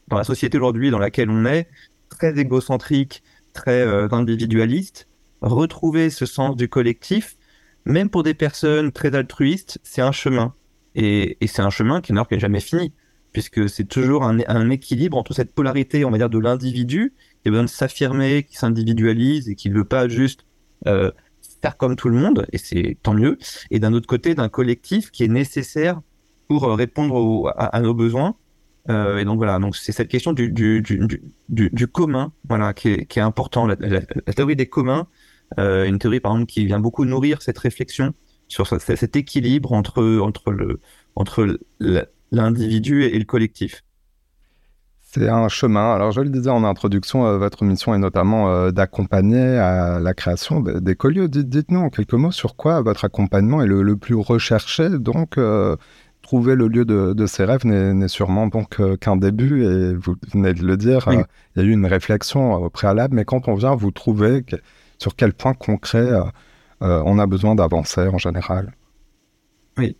Dans 0.08 0.18
la 0.18 0.24
société 0.24 0.58
aujourd'hui 0.58 0.90
dans 0.90 0.98
laquelle 0.98 1.30
on 1.30 1.46
est, 1.46 1.68
très 2.10 2.38
égocentrique, 2.38 3.22
très 3.52 3.82
individualiste, 4.12 5.08
retrouver 5.40 6.10
ce 6.10 6.26
sens 6.26 6.56
du 6.56 6.68
collectif, 6.68 7.36
même 7.84 8.10
pour 8.10 8.22
des 8.22 8.34
personnes 8.34 8.92
très 8.92 9.14
altruistes, 9.14 9.78
c'est 9.82 10.02
un 10.02 10.12
chemin. 10.12 10.54
Et, 10.94 11.38
c'est 11.46 11.62
un 11.62 11.70
chemin 11.70 12.00
qui 12.00 12.12
n'est 12.12 12.38
jamais 12.38 12.60
fini, 12.60 12.92
puisque 13.32 13.68
c'est 13.68 13.84
toujours 13.84 14.24
un, 14.24 14.70
équilibre 14.70 15.16
entre 15.16 15.32
cette 15.32 15.54
polarité, 15.54 16.04
on 16.04 16.10
va 16.10 16.18
dire, 16.18 16.30
de 16.30 16.38
l'individu, 16.38 17.14
qui 17.42 17.48
a 17.48 17.50
besoin 17.50 17.64
de 17.64 17.68
s'affirmer, 17.68 18.42
qui 18.42 18.56
s'individualise 18.56 19.48
et 19.48 19.54
qui 19.54 19.70
ne 19.70 19.74
veut 19.74 19.84
pas 19.84 20.08
juste 20.08 20.44
euh, 20.86 21.10
faire 21.62 21.76
comme 21.76 21.96
tout 21.96 22.08
le 22.08 22.16
monde, 22.16 22.46
et 22.52 22.58
c'est 22.58 22.96
tant 23.02 23.14
mieux, 23.14 23.38
et 23.70 23.78
d'un 23.78 23.92
autre 23.92 24.06
côté, 24.06 24.34
d'un 24.34 24.48
collectif 24.48 25.10
qui 25.10 25.24
est 25.24 25.28
nécessaire 25.28 26.00
pour 26.48 26.64
euh, 26.64 26.74
répondre 26.74 27.52
à, 27.56 27.80
nos 27.80 27.94
besoins. 27.94 28.34
Euh, 28.88 29.18
et 29.18 29.24
donc 29.24 29.36
voilà, 29.36 29.58
donc 29.58 29.76
c'est 29.76 29.92
cette 29.92 30.08
question 30.08 30.32
du, 30.32 30.50
du, 30.50 30.82
du, 31.48 31.86
commun, 31.86 32.32
voilà, 32.48 32.72
qui 32.74 32.88
est, 32.88 33.06
qui 33.06 33.20
important, 33.20 33.66
la, 33.66 33.76
théorie 33.76 34.56
des 34.56 34.66
communs, 34.66 35.06
une 35.58 35.98
théorie 35.98 36.20
par 36.20 36.32
exemple 36.32 36.50
qui 36.50 36.64
vient 36.64 36.80
beaucoup 36.80 37.04
nourrir 37.04 37.42
cette 37.42 37.58
réflexion 37.58 38.14
sur 38.48 38.66
cet 38.66 39.16
équilibre 39.16 39.72
entre 39.72 40.18
entre 40.20 40.52
le 40.52 40.80
entre 41.16 41.58
l'individu 42.30 43.04
et 43.04 43.18
le 43.18 43.24
collectif. 43.24 43.82
C'est 45.00 45.28
un 45.28 45.48
chemin. 45.48 45.92
Alors, 45.92 46.12
je 46.12 46.20
le 46.20 46.28
disais 46.28 46.50
en 46.50 46.62
introduction, 46.62 47.26
euh, 47.26 47.36
votre 47.36 47.64
mission 47.64 47.94
est 47.94 47.98
notamment 47.98 48.50
euh, 48.50 48.70
d'accompagner 48.70 49.58
à 49.58 49.98
la 49.98 50.14
création 50.14 50.60
d'écolieux. 50.60 51.28
Dites-nous 51.28 51.80
en 51.80 51.90
quelques 51.90 52.14
mots 52.14 52.30
sur 52.30 52.54
quoi 52.54 52.80
votre 52.80 53.04
accompagnement 53.04 53.60
est 53.62 53.66
le, 53.66 53.96
plus 53.96 54.14
recherché. 54.14 54.88
Donc, 54.88 55.36
trouver 56.22 56.54
le 56.54 56.68
lieu 56.68 56.84
de, 56.84 57.26
ses 57.26 57.44
rêves 57.44 57.66
n'est 57.66 58.08
sûrement 58.08 58.46
donc 58.46 58.80
qu'un 59.00 59.16
début. 59.16 59.64
Et 59.64 59.94
vous 59.94 60.14
venez 60.32 60.54
de 60.54 60.64
le 60.64 60.76
dire, 60.76 61.08
il 61.10 61.24
y 61.56 61.60
a 61.60 61.64
eu 61.64 61.72
une 61.72 61.86
réflexion 61.86 62.54
au 62.54 62.70
préalable. 62.70 63.16
Mais 63.16 63.24
quand 63.24 63.48
on 63.48 63.54
vient 63.54 63.74
vous 63.74 63.90
trouver, 63.90 64.44
sur 65.00 65.16
quel 65.16 65.32
point 65.32 65.54
concret 65.54 65.98
euh, 65.98 66.22
euh, 66.82 67.02
on 67.04 67.18
a 67.18 67.26
besoin 67.26 67.54
d'avancer 67.54 68.06
en 68.06 68.18
général? 68.18 68.74
Oui. 69.78 69.96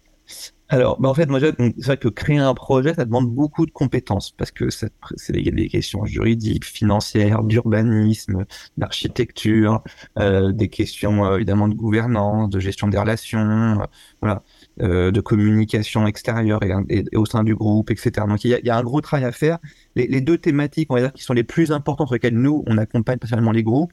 Alors, 0.73 1.01
bah 1.01 1.09
en 1.09 1.15
fait, 1.15 1.27
moi, 1.27 1.41
c'est 1.41 1.85
vrai 1.85 1.97
que 1.97 2.07
créer 2.07 2.39
un 2.39 2.55
projet, 2.55 2.95
ça 2.95 3.05
demande 3.05 3.29
beaucoup 3.29 3.67
de 3.67 3.73
compétences 3.73 4.31
parce 4.31 4.53
que 4.53 4.71
c'est 4.71 4.93
des 5.33 5.69
questions 5.69 6.05
juridiques, 6.05 6.65
financières, 6.65 7.43
d'urbanisme, 7.43 8.45
d'architecture, 8.77 9.83
euh, 10.21 10.53
des 10.53 10.69
questions 10.69 11.35
évidemment 11.35 11.67
de 11.67 11.75
gouvernance, 11.75 12.51
de 12.51 12.61
gestion 12.61 12.87
des 12.87 12.99
relations, 12.99 13.81
voilà, 14.23 14.45
de 14.79 15.21
communication 15.21 16.07
extérieure 16.07 16.61
et, 16.63 17.05
au 17.17 17.27
sein 17.27 17.43
du 17.43 17.57
groupe, 17.57 17.91
etc. 17.91 18.27
Donc, 18.29 18.45
il 18.45 18.51
y 18.63 18.71
a, 18.71 18.77
un 18.77 18.83
gros 18.85 19.01
travail 19.01 19.25
à 19.25 19.33
faire. 19.33 19.59
Les, 19.97 20.07
les, 20.07 20.21
deux 20.21 20.39
thématiques, 20.39 20.89
on 20.93 20.95
va 20.95 21.01
dire, 21.01 21.13
qui 21.13 21.25
sont 21.25 21.35
les 21.35 21.43
plus 21.43 21.73
importantes 21.73 22.07
sur 22.07 22.15
lesquelles 22.15 22.39
nous, 22.39 22.63
on 22.69 22.79
accompagne 22.79 23.19
personnellement 23.19 23.51
les 23.51 23.65
groupes, 23.65 23.93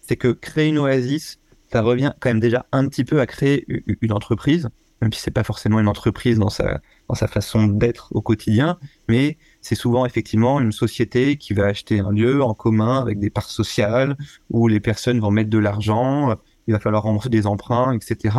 c'est 0.00 0.16
que 0.16 0.28
créer 0.32 0.70
une 0.70 0.78
oasis, 0.78 1.38
ça 1.70 1.82
revient 1.82 2.12
quand 2.18 2.30
même 2.30 2.40
déjà 2.40 2.66
un 2.72 2.88
petit 2.88 3.04
peu 3.04 3.20
à 3.20 3.26
créer 3.26 3.64
une 4.00 4.12
entreprise, 4.12 4.68
même 5.00 5.12
si 5.12 5.20
c'est 5.20 5.30
pas 5.30 5.44
forcément 5.44 5.80
une 5.80 5.88
entreprise 5.88 6.38
dans 6.38 6.50
sa, 6.50 6.80
dans 7.08 7.14
sa 7.14 7.26
façon 7.26 7.66
d'être 7.66 8.08
au 8.14 8.20
quotidien, 8.20 8.78
mais 9.08 9.38
c'est 9.60 9.74
souvent 9.74 10.04
effectivement 10.06 10.60
une 10.60 10.72
société 10.72 11.36
qui 11.36 11.54
va 11.54 11.66
acheter 11.66 12.00
un 12.00 12.10
lieu 12.10 12.42
en 12.42 12.54
commun 12.54 13.00
avec 13.00 13.18
des 13.18 13.30
parts 13.30 13.50
sociales 13.50 14.16
où 14.50 14.68
les 14.68 14.80
personnes 14.80 15.20
vont 15.20 15.30
mettre 15.30 15.50
de 15.50 15.58
l'argent, 15.58 16.36
il 16.66 16.72
va 16.72 16.80
falloir 16.80 17.02
rembourser 17.02 17.30
des 17.30 17.46
emprunts, 17.46 17.92
etc. 17.92 18.36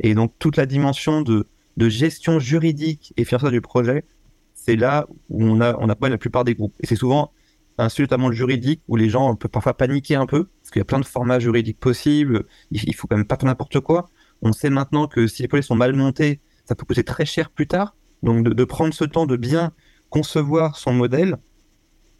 Et 0.00 0.14
donc 0.14 0.32
toute 0.38 0.56
la 0.56 0.66
dimension 0.66 1.22
de, 1.22 1.46
de 1.76 1.88
gestion 1.88 2.38
juridique 2.38 3.12
et 3.16 3.24
financière 3.24 3.50
du 3.50 3.60
projet, 3.60 4.04
c'est 4.54 4.76
là 4.76 5.06
où 5.28 5.44
on 5.44 5.60
a 5.60 5.76
on 5.78 5.88
a 5.88 5.94
pas 5.94 6.08
la 6.08 6.18
plupart 6.18 6.44
des 6.44 6.54
groupes. 6.54 6.74
Et 6.80 6.86
c'est 6.86 6.96
souvent 6.96 7.32
un 7.78 7.88
sujet 7.88 8.04
notamment 8.04 8.30
juridique 8.30 8.82
où 8.88 8.96
les 8.96 9.08
gens 9.08 9.34
peuvent 9.34 9.50
parfois 9.50 9.74
paniquer 9.74 10.14
un 10.14 10.26
peu 10.26 10.44
parce 10.44 10.70
qu'il 10.70 10.80
y 10.80 10.82
a 10.82 10.84
plein 10.84 11.00
de 11.00 11.04
formats 11.04 11.40
juridiques 11.40 11.80
possibles. 11.80 12.44
Il, 12.70 12.94
faut 12.94 13.06
quand 13.06 13.16
même 13.16 13.26
pas 13.26 13.36
faire 13.36 13.46
n'importe 13.46 13.80
quoi. 13.80 14.08
On 14.42 14.52
sait 14.52 14.70
maintenant 14.70 15.06
que 15.06 15.26
si 15.26 15.42
les 15.42 15.48
projets 15.48 15.62
sont 15.62 15.74
mal 15.74 15.94
montés, 15.94 16.40
ça 16.64 16.74
peut 16.74 16.84
coûter 16.84 17.04
très 17.04 17.24
cher 17.24 17.50
plus 17.50 17.66
tard. 17.66 17.94
Donc 18.22 18.42
de, 18.42 18.64
prendre 18.64 18.94
ce 18.94 19.04
temps 19.04 19.26
de 19.26 19.36
bien 19.36 19.72
concevoir 20.08 20.76
son 20.76 20.92
modèle 20.92 21.36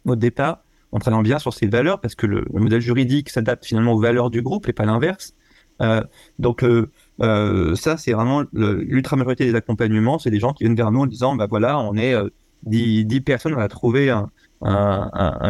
au 0.05 0.15
départ 0.15 0.63
en 0.91 0.99
travaillant 0.99 1.23
bien 1.23 1.39
sur 1.39 1.53
ses 1.53 1.67
valeurs 1.67 1.99
parce 1.99 2.15
que 2.15 2.27
le, 2.27 2.45
modèle 2.53 2.81
juridique 2.81 3.29
s'adapte 3.29 3.65
finalement 3.65 3.93
aux 3.93 3.99
valeurs 3.99 4.29
du 4.29 4.41
groupe 4.41 4.69
et 4.69 4.73
pas 4.73 4.85
l'inverse. 4.85 5.33
Euh, 5.81 6.01
donc 6.39 6.63
euh, 6.63 6.89
euh, 7.21 7.75
ça 7.75 7.97
c'est 7.97 8.13
vraiment 8.13 8.43
l'ultra 8.53 9.17
majorité 9.17 9.45
des 9.45 9.55
accompagnements, 9.55 10.19
c'est 10.19 10.29
des 10.29 10.39
gens 10.39 10.53
qui 10.53 10.63
viennent 10.63 10.75
vers 10.75 10.91
nous 10.91 11.01
en 11.01 11.05
disant 11.05 11.35
bah 11.35 11.47
voilà 11.49 11.79
on 11.79 11.97
est 11.97 12.15
10, 12.63 13.05
10 13.05 13.21
personnes, 13.21 13.55
on 13.55 13.59
a 13.59 13.67
trouvé 13.67 14.09
un, 14.09 14.29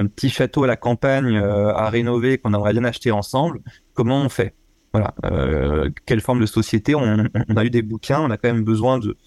petit 0.08 0.30
château 0.30 0.64
à 0.64 0.68
la 0.68 0.78
campagne 0.78 1.38
à 1.38 1.90
rénover 1.90 2.38
qu'on 2.38 2.54
aimerait 2.54 2.74
bien 2.74 2.86
acheter 2.86 3.12
ensemble, 3.12 3.60
comment 3.94 4.22
on 4.22 4.30
fait? 4.30 4.56
Voilà, 4.96 5.14
euh, 5.26 5.90
quelle 6.06 6.22
forme 6.22 6.40
de 6.40 6.46
société 6.46 6.96
on, 6.96 7.28
a 7.58 7.66
eu 7.66 7.70
des 7.70 7.82
bouquins, 7.82 8.22
on 8.22 8.32
a 8.32 8.38
quand 8.38 8.48
même 8.48 8.64
besoin 8.64 8.98
de, 8.98 9.18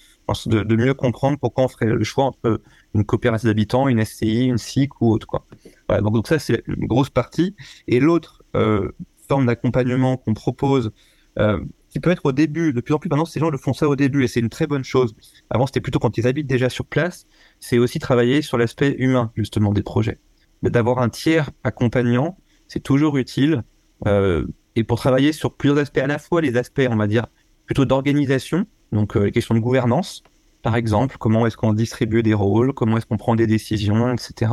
mieux 0.74 0.94
comprendre 0.94 1.36
pourquoi 1.38 1.64
on 1.64 1.68
ferait 1.68 1.84
le 1.84 2.04
choix 2.04 2.24
entre 2.24 2.62
une 2.94 3.04
coopérative 3.04 3.50
d'habitants, 3.50 3.86
une 3.86 4.02
SCI, 4.02 4.46
une 4.46 4.56
SIC 4.56 4.98
ou 5.02 5.12
autre. 5.12 5.26
Donc, 5.90 6.26
ça, 6.26 6.38
c'est 6.38 6.62
une 6.66 6.86
grosse 6.86 7.10
partie. 7.10 7.54
Et 7.86 8.00
l'autre 8.00 8.42
euh, 8.56 8.92
forme 9.28 9.44
d'accompagnement 9.44 10.16
qu'on 10.16 10.32
propose, 10.32 10.90
qui 11.90 12.00
peut 12.00 12.10
être 12.10 12.24
au 12.24 12.32
début, 12.32 12.72
de 12.72 12.80
plus 12.80 12.94
en 12.94 12.98
plus 12.98 13.10
maintenant, 13.10 13.26
ces 13.26 13.38
gens 13.38 13.50
le 13.50 13.58
font 13.58 13.74
ça 13.74 13.86
au 13.88 13.94
début 13.94 14.24
et 14.24 14.28
c'est 14.28 14.40
une 14.40 14.48
très 14.48 14.66
bonne 14.66 14.84
chose. 14.84 15.14
Avant, 15.50 15.66
c'était 15.66 15.82
plutôt 15.82 15.98
quand 15.98 16.16
ils 16.16 16.26
habitent 16.26 16.46
déjà 16.46 16.70
sur 16.70 16.86
place 16.86 17.26
c'est 17.60 17.76
aussi 17.76 17.98
travailler 17.98 18.40
sur 18.40 18.56
l'aspect 18.56 18.96
humain 18.98 19.32
justement 19.36 19.72
des 19.72 19.82
projets. 19.82 20.18
D'avoir 20.62 20.98
un 20.98 21.10
tiers 21.10 21.50
accompagnant, 21.62 22.38
c'est 22.68 22.82
toujours 22.82 23.18
utile. 23.18 23.62
Euh, 24.06 24.46
et 24.78 24.84
pour 24.84 24.98
travailler 24.98 25.32
sur 25.32 25.54
plusieurs 25.54 25.78
aspects, 25.78 25.98
à 25.98 26.06
la 26.06 26.20
fois 26.20 26.40
les 26.40 26.56
aspects, 26.56 26.86
on 26.88 26.94
va 26.94 27.08
dire, 27.08 27.26
plutôt 27.66 27.84
d'organisation, 27.84 28.64
donc 28.92 29.16
euh, 29.16 29.24
les 29.24 29.32
questions 29.32 29.56
de 29.56 29.60
gouvernance, 29.60 30.22
par 30.62 30.76
exemple, 30.76 31.16
comment 31.18 31.46
est-ce 31.48 31.56
qu'on 31.56 31.72
distribue 31.72 32.22
des 32.22 32.32
rôles, 32.32 32.72
comment 32.72 32.96
est-ce 32.96 33.06
qu'on 33.06 33.16
prend 33.16 33.34
des 33.34 33.48
décisions, 33.48 34.12
etc. 34.12 34.52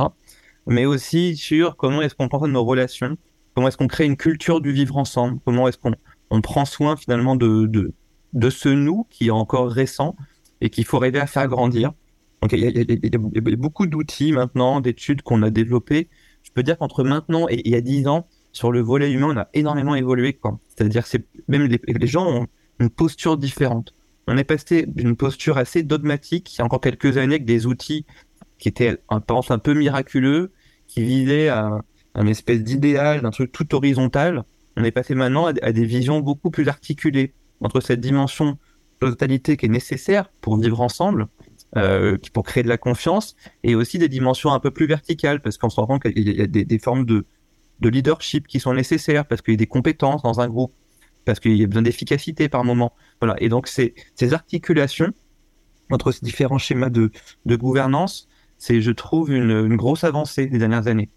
Mais 0.66 0.84
aussi 0.84 1.36
sur 1.36 1.76
comment 1.76 2.02
est-ce 2.02 2.16
qu'on 2.16 2.28
prend 2.28 2.48
nos 2.48 2.64
relations, 2.64 3.16
comment 3.54 3.68
est-ce 3.68 3.76
qu'on 3.76 3.86
crée 3.86 4.04
une 4.04 4.16
culture 4.16 4.60
du 4.60 4.72
vivre 4.72 4.96
ensemble, 4.96 5.38
comment 5.44 5.68
est-ce 5.68 5.78
qu'on 5.78 5.92
on 6.30 6.40
prend 6.40 6.64
soin 6.64 6.96
finalement 6.96 7.36
de, 7.36 7.66
de, 7.66 7.92
de 8.32 8.50
ce 8.50 8.68
nous 8.68 9.06
qui 9.08 9.28
est 9.28 9.30
encore 9.30 9.70
récent 9.70 10.16
et 10.60 10.70
qu'il 10.70 10.84
faut 10.84 11.04
aider 11.04 11.20
à 11.20 11.28
faire 11.28 11.46
grandir. 11.46 11.92
Donc 12.42 12.50
il 12.52 12.58
y, 12.58 13.48
a, 13.54 13.56
beaucoup 13.56 13.86
d'outils 13.86 14.32
maintenant, 14.32 14.80
d'études 14.80 15.22
qu'on 15.22 15.44
a 15.44 15.50
développées. 15.50 16.08
Je 16.42 16.50
peux 16.50 16.64
dire 16.64 16.78
qu'entre 16.78 17.04
maintenant 17.04 17.46
et 17.48 17.62
il 17.64 17.70
y 17.70 17.76
a 17.76 17.80
10 17.80 18.08
ans, 18.08 18.26
sur 18.56 18.72
le 18.72 18.80
volet 18.80 19.12
humain, 19.12 19.34
on 19.34 19.36
a 19.36 19.48
énormément 19.52 19.94
évolué. 19.94 20.40
C'est-à-dire 20.68 21.06
c'est 21.06 21.26
même 21.46 21.66
les, 21.66 22.06
gens 22.06 22.26
ont 22.26 22.46
une 22.80 22.88
posture 22.88 23.36
différente. 23.36 23.94
On 24.26 24.38
est 24.38 24.44
passé 24.44 24.86
d'une 24.86 25.14
posture 25.14 25.58
assez 25.58 25.82
dogmatique 25.82 26.54
il 26.54 26.58
y 26.58 26.62
a 26.62 26.64
encore 26.64 26.80
quelques 26.80 27.18
années 27.18 27.34
avec 27.34 27.44
des 27.44 27.66
outils 27.66 28.06
qui 28.58 28.68
étaient, 28.68 28.96
un 29.10 29.20
pense, 29.20 29.50
un 29.50 29.58
peu 29.58 29.74
miraculeux, 29.74 30.52
qui 30.86 31.02
visaient 31.02 31.48
à 31.48 31.82
un 32.14 32.26
espèce 32.26 32.62
d'idéal, 32.62 33.20
d'un 33.20 33.30
truc 33.30 33.52
tout 33.52 33.74
horizontal. 33.74 34.44
On 34.78 34.84
est 34.84 34.90
passé 34.90 35.14
maintenant 35.14 35.46
à, 35.46 35.52
des 35.52 35.84
visions 35.84 36.20
beaucoup 36.20 36.50
plus 36.50 36.66
articulées 36.68 37.34
entre 37.60 37.80
cette 37.80 38.00
dimension 38.00 38.56
totalité 39.00 39.58
qui 39.58 39.66
est 39.66 39.68
nécessaire 39.68 40.30
pour 40.40 40.56
vivre 40.56 40.80
ensemble 40.80 41.28
euh, 41.76 42.16
pour 42.32 42.44
créer 42.44 42.62
de 42.62 42.70
la 42.70 42.78
confiance 42.78 43.36
et 43.62 43.74
aussi 43.74 43.98
des 43.98 44.08
dimensions 44.08 44.50
un 44.54 44.60
peu 44.60 44.70
plus 44.70 44.86
verticales 44.86 45.42
parce 45.42 45.58
qu'on 45.58 45.68
se 45.68 45.78
rend 45.78 45.86
compte 45.86 46.02
qu'il 46.04 46.34
y 46.34 46.40
a 46.40 46.46
des, 46.46 46.78
formes 46.78 47.04
de, 47.04 47.26
de 47.80 47.88
leadership 47.88 48.46
qui 48.46 48.60
sont 48.60 48.74
nécessaires 48.74 49.26
parce 49.26 49.42
qu'il 49.42 49.54
y 49.54 49.56
a 49.56 49.58
des 49.58 49.66
compétences 49.66 50.22
dans 50.22 50.40
un 50.40 50.48
groupe, 50.48 50.72
parce 51.24 51.40
qu'il 51.40 51.56
y 51.56 51.64
a 51.64 51.66
besoin 51.66 51.82
d'efficacité 51.82 52.48
par 52.48 52.64
moment. 52.64 52.92
Voilà. 53.20 53.36
Et 53.40 53.48
donc, 53.48 53.68
ces, 53.68 53.94
articulations 54.32 55.12
entre 55.90 56.12
ces 56.12 56.24
différents 56.24 56.58
schémas 56.58 56.90
de, 56.90 57.10
gouvernance, 57.46 58.28
c'est, 58.58 58.80
je 58.80 58.90
trouve, 58.90 59.30
une, 59.30 59.76
grosse 59.76 60.04
avancée 60.04 60.46
des 60.46 60.58
dernières 60.58 60.88
années. 60.88 61.10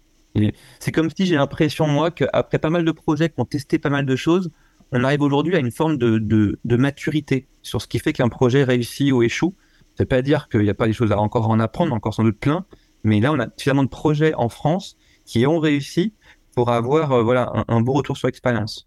c'est 0.78 0.92
comme 0.92 1.10
si 1.10 1.26
j'ai 1.26 1.36
l'impression, 1.36 1.86
moi, 1.86 2.10
qu'après 2.10 2.58
pas 2.58 2.70
mal 2.70 2.84
de 2.84 2.92
projets 2.92 3.30
qui 3.30 3.40
ont 3.40 3.44
testé 3.44 3.78
pas 3.78 3.90
mal 3.90 4.06
de 4.06 4.16
choses, 4.16 4.50
on 4.92 5.04
arrive 5.04 5.22
aujourd'hui 5.22 5.54
à 5.54 5.60
une 5.60 5.70
forme 5.70 5.96
de, 5.96 6.18
de, 6.18 6.76
maturité 6.76 7.46
sur 7.62 7.80
ce 7.80 7.86
qui 7.86 7.98
fait 7.98 8.12
qu'un 8.12 8.28
projet 8.28 8.64
réussit 8.64 9.12
ou 9.12 9.22
échoue. 9.22 9.54
Ça 9.96 10.04
veut 10.04 10.08
pas 10.08 10.22
dire 10.22 10.48
qu'il 10.48 10.60
n'y 10.60 10.70
a 10.70 10.74
pas 10.74 10.86
des 10.86 10.92
choses 10.92 11.12
à 11.12 11.18
encore 11.18 11.48
en 11.48 11.60
apprendre, 11.60 11.94
encore 11.94 12.14
sans 12.14 12.24
doute 12.24 12.38
plein, 12.38 12.64
mais 13.04 13.20
là, 13.20 13.32
on 13.32 13.38
a 13.38 13.46
suffisamment 13.56 13.84
de 13.84 13.88
projets 13.88 14.34
en 14.34 14.48
France 14.48 14.96
qui 15.24 15.46
ont 15.46 15.58
réussi 15.58 16.14
pour 16.54 16.70
avoir 16.70 17.12
euh, 17.12 17.22
voilà, 17.22 17.52
un, 17.68 17.80
beau 17.80 17.92
retour 17.92 18.16
sur 18.16 18.28
expérience. 18.28 18.86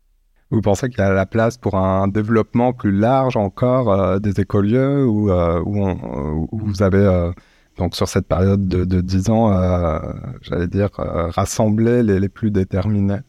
Vous 0.52 0.62
pensez 0.62 0.90
qu'il 0.90 1.00
y 1.00 1.02
a 1.02 1.12
la 1.12 1.26
place 1.26 1.58
pour 1.58 1.76
un 1.76 2.08
développement 2.08 2.74
plus 2.74 2.92
large 2.92 3.38
encore 3.38 3.92
euh, 3.92 4.20
des 4.20 4.40
écolieux 4.40 5.04
où, 5.04 5.32
euh, 5.32 5.60
où, 5.66 6.48
vous 6.52 6.84
avez 6.84 7.32
donc 7.78 7.96
sur 7.96 8.08
cette 8.08 8.28
période 8.28 8.68
de, 8.68 8.86
de 8.86 9.02
10 9.02 9.30
ans, 9.32 9.52
euh, 9.52 9.98
j'allais 10.42 10.68
dire, 10.68 10.90
rassembler 10.94 12.04
les, 12.04 12.20
les, 12.20 12.30
plus 12.30 12.52
déterminés? 12.52 13.22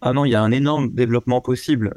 Ah 0.00 0.14
non, 0.14 0.24
il 0.24 0.30
y 0.30 0.34
a 0.34 0.42
un 0.42 0.52
énorme 0.52 0.90
développement 0.90 1.42
possible. 1.42 1.92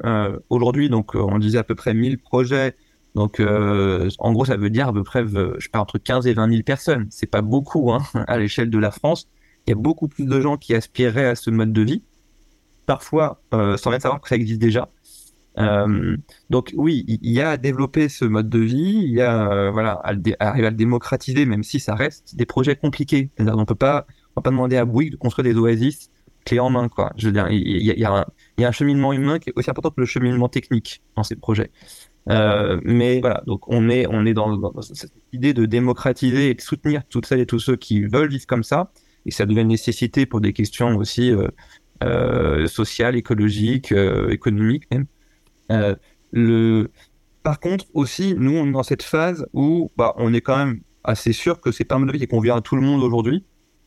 Aujourd'hui, 0.50 0.90
donc 0.90 1.14
on 1.14 1.38
disait 1.38 1.56
à 1.56 1.64
peu 1.64 1.74
près 1.74 1.94
1000 1.94 2.18
projets. 2.18 2.76
Donc 3.14 3.40
en 3.40 4.32
gros, 4.34 4.44
ça 4.44 4.58
veut 4.58 4.68
dire 4.68 4.88
à 4.88 4.92
peu 4.92 5.02
près, 5.02 5.26
je 5.26 5.70
pas, 5.70 5.80
entre 5.80 5.96
15 5.96 6.26
et 6.26 6.34
20 6.34 6.50
000 6.50 6.62
personnes. 6.62 7.06
C'est 7.08 7.30
pas 7.30 7.40
beaucoup 7.40 7.90
hein, 7.90 8.02
à 8.26 8.36
l'échelle 8.36 8.68
de 8.68 8.78
la 8.78 8.90
France. 8.90 9.28
Il 9.66 9.70
y 9.70 9.72
a 9.72 9.76
beaucoup 9.76 10.08
plus 10.08 10.26
de 10.26 10.40
gens 10.40 10.56
qui 10.56 10.74
aspireraient 10.74 11.26
à 11.26 11.34
ce 11.34 11.50
mode 11.50 11.72
de 11.72 11.82
vie. 11.82 12.02
Parfois, 12.86 13.40
sans 13.50 13.90
même 13.90 14.00
savoir 14.00 14.20
que 14.20 14.28
ça 14.28 14.36
existe 14.36 14.60
déjà. 14.60 14.90
Euh, 15.58 16.16
donc 16.50 16.72
oui, 16.76 17.04
il 17.06 17.30
y 17.30 17.40
a 17.40 17.50
à 17.50 17.56
développer 17.56 18.08
ce 18.08 18.24
mode 18.24 18.48
de 18.48 18.58
vie, 18.58 19.02
il 19.04 19.12
y 19.12 19.20
a 19.20 19.50
euh, 19.50 19.70
voilà 19.70 19.92
à, 20.02 20.08
arriver 20.40 20.66
à 20.66 20.70
le 20.70 20.76
démocratiser, 20.76 21.46
même 21.46 21.62
si 21.62 21.78
ça 21.78 21.94
reste 21.94 22.34
des 22.34 22.46
projets 22.46 22.76
compliqués. 22.76 23.30
On 23.38 23.64
peut 23.64 23.74
pas, 23.74 24.06
on 24.34 24.40
va 24.40 24.42
pas 24.42 24.50
demander 24.50 24.76
à 24.76 24.84
Bouygues 24.84 25.12
de 25.12 25.16
construire 25.16 25.44
des 25.44 25.58
oasis 25.58 26.10
clés 26.44 26.60
en 26.60 26.70
main, 26.70 26.88
quoi. 26.88 27.12
Je 27.16 27.26
veux 27.26 27.32
dire, 27.32 27.48
il 27.50 27.82
y 27.82 28.04
a, 28.04 28.12
un, 28.12 28.24
y 28.58 28.64
a 28.64 28.68
un 28.68 28.72
cheminement 28.72 29.12
humain 29.12 29.38
qui 29.38 29.50
est 29.50 29.52
aussi 29.56 29.70
important 29.70 29.90
que 29.90 30.00
le 30.00 30.06
cheminement 30.06 30.48
technique 30.48 31.02
dans 31.16 31.22
ces 31.22 31.36
projets. 31.36 31.70
Euh, 32.30 32.80
mais 32.84 33.20
voilà, 33.20 33.42
donc 33.46 33.68
on 33.68 33.90
est 33.90 34.06
on 34.06 34.24
est 34.24 34.32
dans, 34.32 34.56
dans, 34.56 34.80
cette 34.80 35.12
idée 35.32 35.52
de 35.52 35.66
démocratiser 35.66 36.50
et 36.50 36.54
de 36.54 36.60
soutenir 36.60 37.02
toutes 37.08 37.26
celles 37.26 37.40
et 37.40 37.46
tous 37.46 37.58
ceux 37.58 37.76
qui 37.76 38.02
veulent 38.02 38.30
vivre 38.30 38.46
comme 38.46 38.64
ça, 38.64 38.90
et 39.26 39.30
ça 39.30 39.46
devient 39.46 39.62
une 39.62 39.68
nécessité 39.68 40.26
pour 40.26 40.40
des 40.40 40.52
questions 40.52 40.96
aussi 40.96 41.30
euh, 41.30 41.48
euh, 42.02 42.66
sociales, 42.66 43.16
écologiques, 43.16 43.92
euh, 43.92 44.28
économiques 44.30 44.84
même. 44.90 45.06
Euh, 45.70 45.94
le... 46.32 46.90
Par 47.42 47.60
contre, 47.60 47.86
aussi, 47.94 48.34
nous, 48.36 48.56
on 48.56 48.66
est 48.66 48.72
dans 48.72 48.82
cette 48.82 49.02
phase 49.02 49.46
où 49.52 49.90
bah, 49.96 50.12
on 50.16 50.34
est 50.34 50.40
quand 50.40 50.56
même 50.56 50.80
assez 51.04 51.32
sûr 51.32 51.60
que 51.60 51.70
c'est 51.70 51.84
pas 51.84 51.94
un 51.94 52.06
vie 52.06 52.18
qui 52.18 52.26
convient 52.26 52.56
à 52.56 52.60
tout 52.60 52.74
le 52.74 52.82
monde 52.82 53.02
aujourd'hui. 53.02 53.44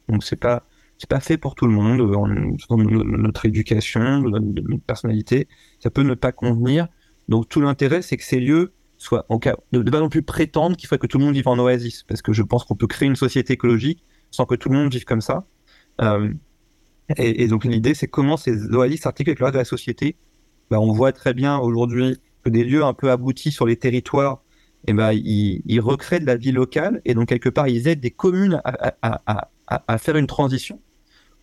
Donc, 0.07 0.23
c'est 0.23 0.37
pas, 0.37 0.63
c'est 0.97 1.09
pas 1.09 1.19
fait 1.19 1.37
pour 1.37 1.53
tout 1.55 1.67
le 1.67 1.73
monde. 1.73 1.99
On, 2.01 2.27
notre 2.77 3.45
éducation, 3.45 4.21
notre, 4.21 4.77
personnalité, 4.85 5.47
ça 5.79 5.89
peut 5.89 6.03
ne 6.03 6.13
pas 6.13 6.31
convenir. 6.31 6.87
Donc, 7.29 7.49
tout 7.49 7.61
l'intérêt, 7.61 8.01
c'est 8.01 8.17
que 8.17 8.23
ces 8.23 8.39
lieux 8.39 8.73
soient, 8.97 9.25
en 9.29 9.37
cas, 9.37 9.57
de, 9.73 9.81
de 9.81 9.91
pas 9.91 9.99
non 9.99 10.09
plus 10.09 10.23
prétendre 10.23 10.77
qu'il 10.77 10.87
faut 10.87 10.97
que 10.97 11.07
tout 11.07 11.17
le 11.17 11.25
monde 11.25 11.35
vive 11.35 11.47
en 11.47 11.59
oasis. 11.59 12.03
Parce 12.03 12.21
que 12.21 12.31
je 12.31 12.41
pense 12.41 12.63
qu'on 12.63 12.75
peut 12.75 12.87
créer 12.87 13.07
une 13.07 13.15
société 13.15 13.53
écologique 13.53 14.03
sans 14.37 14.45
que 14.45 14.55
tout 14.55 14.69
le 14.69 14.77
monde 14.77 14.91
vive 14.91 15.03
comme 15.03 15.21
ça. 15.21 15.45
Euh, 16.01 16.31
et, 17.17 17.47
donc, 17.47 17.65
l'idée, 17.65 17.95
c'est 17.95 18.07
comment 18.07 18.37
ces 18.37 18.67
oasis 18.67 19.01
s'articulent 19.01 19.31
avec 19.31 19.39
le 19.39 19.45
reste 19.45 19.55
de 19.55 19.59
la 19.59 19.65
société 19.65 20.15
bah, 20.69 20.79
on 20.81 20.91
voit 20.91 21.13
très 21.13 21.33
bien 21.33 21.57
aujourd'hui 21.57 22.17
que 22.43 22.49
des 22.49 22.65
lieux 22.65 22.83
un 22.83 22.93
peu 22.93 23.09
aboutis 23.09 23.51
sur 23.51 23.65
les 23.65 23.77
territoires, 23.77 24.43
et 24.85 24.91
eh 24.91 24.93
ben, 24.93 25.13
ils, 25.13 25.61
ils, 25.65 25.79
recréent 25.79 26.19
de 26.19 26.25
la 26.25 26.35
vie 26.35 26.51
locale 26.51 27.01
et 27.05 27.13
donc 27.13 27.29
quelque 27.29 27.47
part 27.47 27.69
ils 27.69 27.87
aident 27.87 28.01
des 28.01 28.11
communes 28.11 28.61
à, 28.65 29.97
faire 29.97 30.17
une 30.17 30.27
transition. 30.27 30.81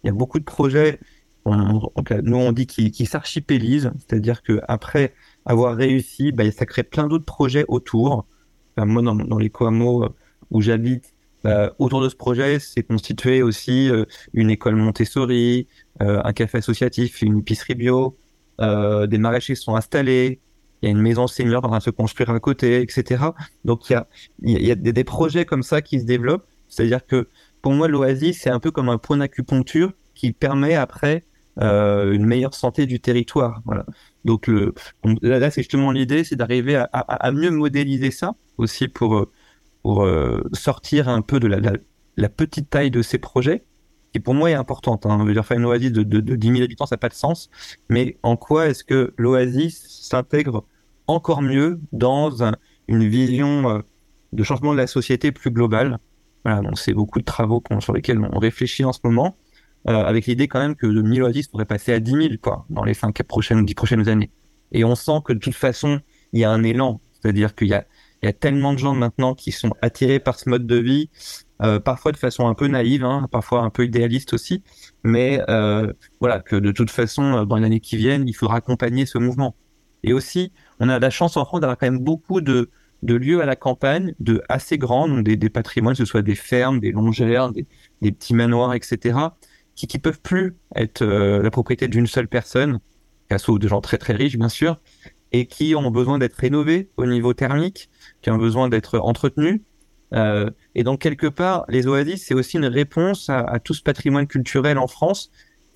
Il 0.03 0.09
y 0.09 0.11
a 0.11 0.13
beaucoup 0.13 0.39
de 0.39 0.45
projets, 0.45 1.01
nous 1.47 2.37
on 2.37 2.53
dit 2.53 2.67
qu'ils 2.67 2.93
qu 2.93 3.07
s'archipélisent, 3.07 3.93
c'est-à-dire 3.99 4.43
que 4.43 4.61
après 4.69 5.15
avoir 5.47 5.75
réussi, 5.75 6.33
bah, 6.33 6.51
ça 6.53 6.67
crée 6.67 6.83
plein 6.83 7.09
d'autres 7.09 7.25
projets 7.25 7.65
autour. 7.69 8.27
Moi, 8.77 9.03
dans, 9.03 9.15
dans 9.15 9.39
les 9.39 9.51
Coamo 9.51 10.05
où 10.51 10.61
j'habite, 10.61 11.13
bah, 11.45 11.75
autour 11.79 12.01
de 12.01 12.09
ce 12.09 12.17
projet, 12.17 12.59
c'est 12.59 12.83
constitué 12.83 13.43
aussi 13.43 13.91
euh, 13.91 14.07
une 14.33 14.49
école 14.49 14.77
Montessori, 14.77 15.69
euh, 16.01 16.23
un 16.25 16.33
café 16.33 16.59
associatif, 16.59 17.21
une 17.21 17.41
épicerie 17.41 17.75
bio, 17.75 18.17
euh, 18.63 19.07
des 19.07 19.19
maraîchers 19.19 19.55
sont 19.55 19.77
installés, 19.77 20.41
il 20.81 20.87
y 20.87 20.89
a 20.89 20.91
une 20.91 21.03
maison 21.03 21.27
senior 21.27 21.63
en 21.65 21.69
train 21.69 21.79
de 21.79 21.83
se 21.83 21.91
construire 21.91 22.31
à 22.31 22.41
côté, 22.41 22.81
etc. 22.81 23.25
Donc 23.67 23.91
il 23.91 24.03
y 24.43 24.71
a, 24.71 24.75
des, 24.75 25.05
projets 25.05 25.45
comme 25.45 25.63
ça 25.63 25.83
qui 25.83 26.01
se 26.01 26.07
développent. 26.07 26.47
C'est-à-dire 26.69 27.05
que 27.07 27.29
pour 27.61 27.73
moi, 27.73 27.89
l'oasis, 27.89 28.41
c'est 28.41 28.51
un 28.51 28.61
peu 28.61 28.71
comme 28.71 28.89
un 28.89 28.99
point 28.99 29.19
d'acupuncture 29.19 29.93
qui 30.15 30.33
permet 30.33 30.75
après 30.75 31.25
euh, 31.61 32.13
une 32.13 32.25
meilleure 32.25 32.55
santé 32.55 32.87
du 32.87 33.01
territoire. 33.01 33.61
Voilà. 33.67 33.85
Donc 34.25 34.51
là, 35.23 35.51
c'est 35.51 35.63
justement 35.63 35.91
l'idée, 35.91 36.25
c'est 36.25 36.37
d'arriver 36.37 36.83
à, 36.93 37.33
mieux 37.33 37.51
modéliser 37.51 38.11
ça 38.11 38.35
aussi 38.57 38.89
pour 38.89 39.27
pour 39.85 40.03
euh, 40.03 40.40
sortir 40.55 41.11
un 41.11 41.20
peu 41.20 41.38
de 41.38 41.47
la, 41.47 42.29
petite 42.31 42.70
taille 42.70 42.90
de 42.90 43.03
ces 43.03 43.18
projets 43.18 43.64
qui 44.12 44.18
pour 44.18 44.33
moi 44.33 44.51
est 44.51 44.55
importante. 44.55 45.05
Hein. 45.05 45.23
Je 45.27 45.33
dire, 45.33 45.44
faire 45.44 45.59
une 45.59 45.66
oasis 45.66 45.92
de, 45.92 46.03
de, 46.03 46.20
de 46.20 46.37
10 46.37 46.53
000 46.53 46.62
habitants, 46.62 46.87
ça 46.87 46.94
n'a 46.94 47.01
pas 47.01 47.11
de 47.11 47.14
sens. 47.14 47.51
Mais 47.90 48.16
en 48.23 48.37
quoi 48.37 48.68
est-ce 48.68 48.83
que 48.83 49.12
l'oasis 49.18 49.87
s'intègre 49.88 50.64
encore 51.07 51.42
mieux 51.42 51.81
dans 51.92 52.42
un, 52.42 52.57
une 52.88 53.07
vision 53.07 53.68
euh, 53.68 53.81
de 54.33 54.42
changement 54.42 54.73
de 54.73 54.79
la 54.79 54.87
société 54.87 55.33
plus 55.33 55.51
globale? 55.51 55.99
Voilà, 56.47 56.62
donc 56.62 56.79
c'est 56.79 56.94
beaucoup 56.94 57.18
de 57.18 57.25
travaux 57.25 57.62
sur 57.81 57.92
lesquels 57.92 58.18
on 58.20 58.38
réfléchit 58.38 58.87
en 58.87 58.92
ce 58.94 59.01
moment, 59.05 59.37
euh, 59.88 59.92
avec 59.92 60.25
l'idée 60.25 60.49
quand 60.49 60.61
même 60.61 60.77
que 60.77 60.87
de 60.87 61.03
1000 61.03 61.25
oasis 61.25 61.49
pourrait 61.49 61.66
passer 61.66 61.92
à 61.92 62.01
10 62.01 62.11
000 62.11 62.25
quoi, 62.40 62.64
dans 62.70 62.85
les 62.85 62.94
5 62.94 63.23
prochaines, 63.25 63.66
10 63.66 63.75
prochaines 63.75 64.09
années. 64.09 64.31
Et 64.73 64.83
on 64.83 64.94
sent 64.94 65.20
que 65.27 65.35
de 65.35 65.38
toute 65.40 65.55
façon, 65.55 66.01
il 66.33 66.40
y 66.40 66.44
a 66.44 66.51
un 66.51 66.62
élan. 66.62 67.03
C'est-à-dire 67.12 67.55
qu'il 67.55 67.68
y 67.68 67.75
a, 67.75 67.85
il 68.25 68.27
y 68.27 68.31
a 68.31 68.33
tellement 68.33 68.73
de 68.73 68.79
gens 68.79 68.95
maintenant 68.95 69.35
qui 69.35 69.53
sont 69.53 69.73
attirés 69.83 70.19
par 70.19 70.39
ce 70.39 70.49
mode 70.49 70.67
de 70.67 70.77
vie, 70.77 71.11
euh, 71.61 71.79
parfois 71.79 72.11
de 72.11 72.17
façon 72.17 72.49
un 72.49 72.55
peu 72.55 72.69
naïve, 72.69 73.05
hein, 73.05 73.29
parfois 73.31 73.61
un 73.61 73.69
peu 73.69 73.85
idéaliste 73.85 74.33
aussi, 74.33 74.63
mais 75.03 75.43
euh, 75.51 75.93
voilà 76.21 76.41
que 76.41 76.57
de 76.57 76.73
toute 76.73 76.91
façon 76.91 77.23
euh, 77.23 77.45
dans 77.45 77.57
les 77.57 77.67
années 77.67 77.81
qui 77.81 77.99
viennent, 77.99 78.27
il 78.27 78.33
faudra 78.33 78.57
accompagner 78.57 79.05
ce 79.05 79.19
mouvement. 79.19 79.55
Et 80.05 80.15
aussi, 80.15 80.53
on 80.81 80.89
a 80.89 80.99
la 80.99 81.11
chance 81.11 81.37
en 81.37 81.45
France 81.45 81.61
d'avoir 81.61 81.77
quand 81.77 81.87
même 81.87 81.99
beaucoup 81.99 82.41
de, 82.41 82.71
lieux 83.03 83.43
à 83.43 83.45
la 83.45 83.57
campagne, 83.57 84.15
de 84.21 84.43
assez 84.49 84.79
grands, 84.79 85.07
donc 85.07 85.23
des, 85.23 85.51
patrimoines, 85.51 85.93
que 85.93 85.99
ce 85.99 86.07
soit 86.07 86.23
des 86.23 86.35
fermes, 86.35 86.81
des 86.81 86.93
longères, 86.93 87.53
des, 87.53 87.67
petits 88.01 88.33
manoirs, 88.33 88.73
etc., 88.73 89.19
qui 89.75 89.87
qui 89.87 89.99
peuvent 89.99 90.21
plus 90.23 90.57
être 90.77 91.05
la 91.05 91.51
propriété 91.51 91.89
d'une 91.89 92.07
seule 92.07 92.29
personne, 92.29 92.81
sauf 93.37 93.59
de 93.59 93.69
gens 93.69 93.83
très 93.83 93.99
très 93.99 94.15
riches 94.15 94.39
bien 94.39 94.49
sûr, 94.49 94.79
et 95.33 95.47
qui 95.47 95.75
ont 95.75 95.91
besoin 95.91 96.19
d'être 96.19 96.37
rénovés 96.37 96.91
au 96.97 97.07
niveau 97.07 97.35
thermique, 97.35 97.91
qui 98.25 98.31
ont 98.31 98.39
besoin 98.39 98.69
d'être 98.69 98.99
entretenus 98.99 99.61
euh, 100.15 100.51
et 100.75 100.85
donc 100.85 101.01
quelque 101.01 101.27
part, 101.27 101.65
les 101.69 101.87
oasis, 101.87 102.25
c'est 102.27 102.35
aussi 102.35 102.57
une 102.57 102.67
réponse 102.67 103.29
à, 103.29 103.59
tout 103.59 103.75
ce 103.75 103.83
patrimoine 103.83 104.27
culturel 104.27 104.79
en 104.79 104.87
France. 104.87 105.31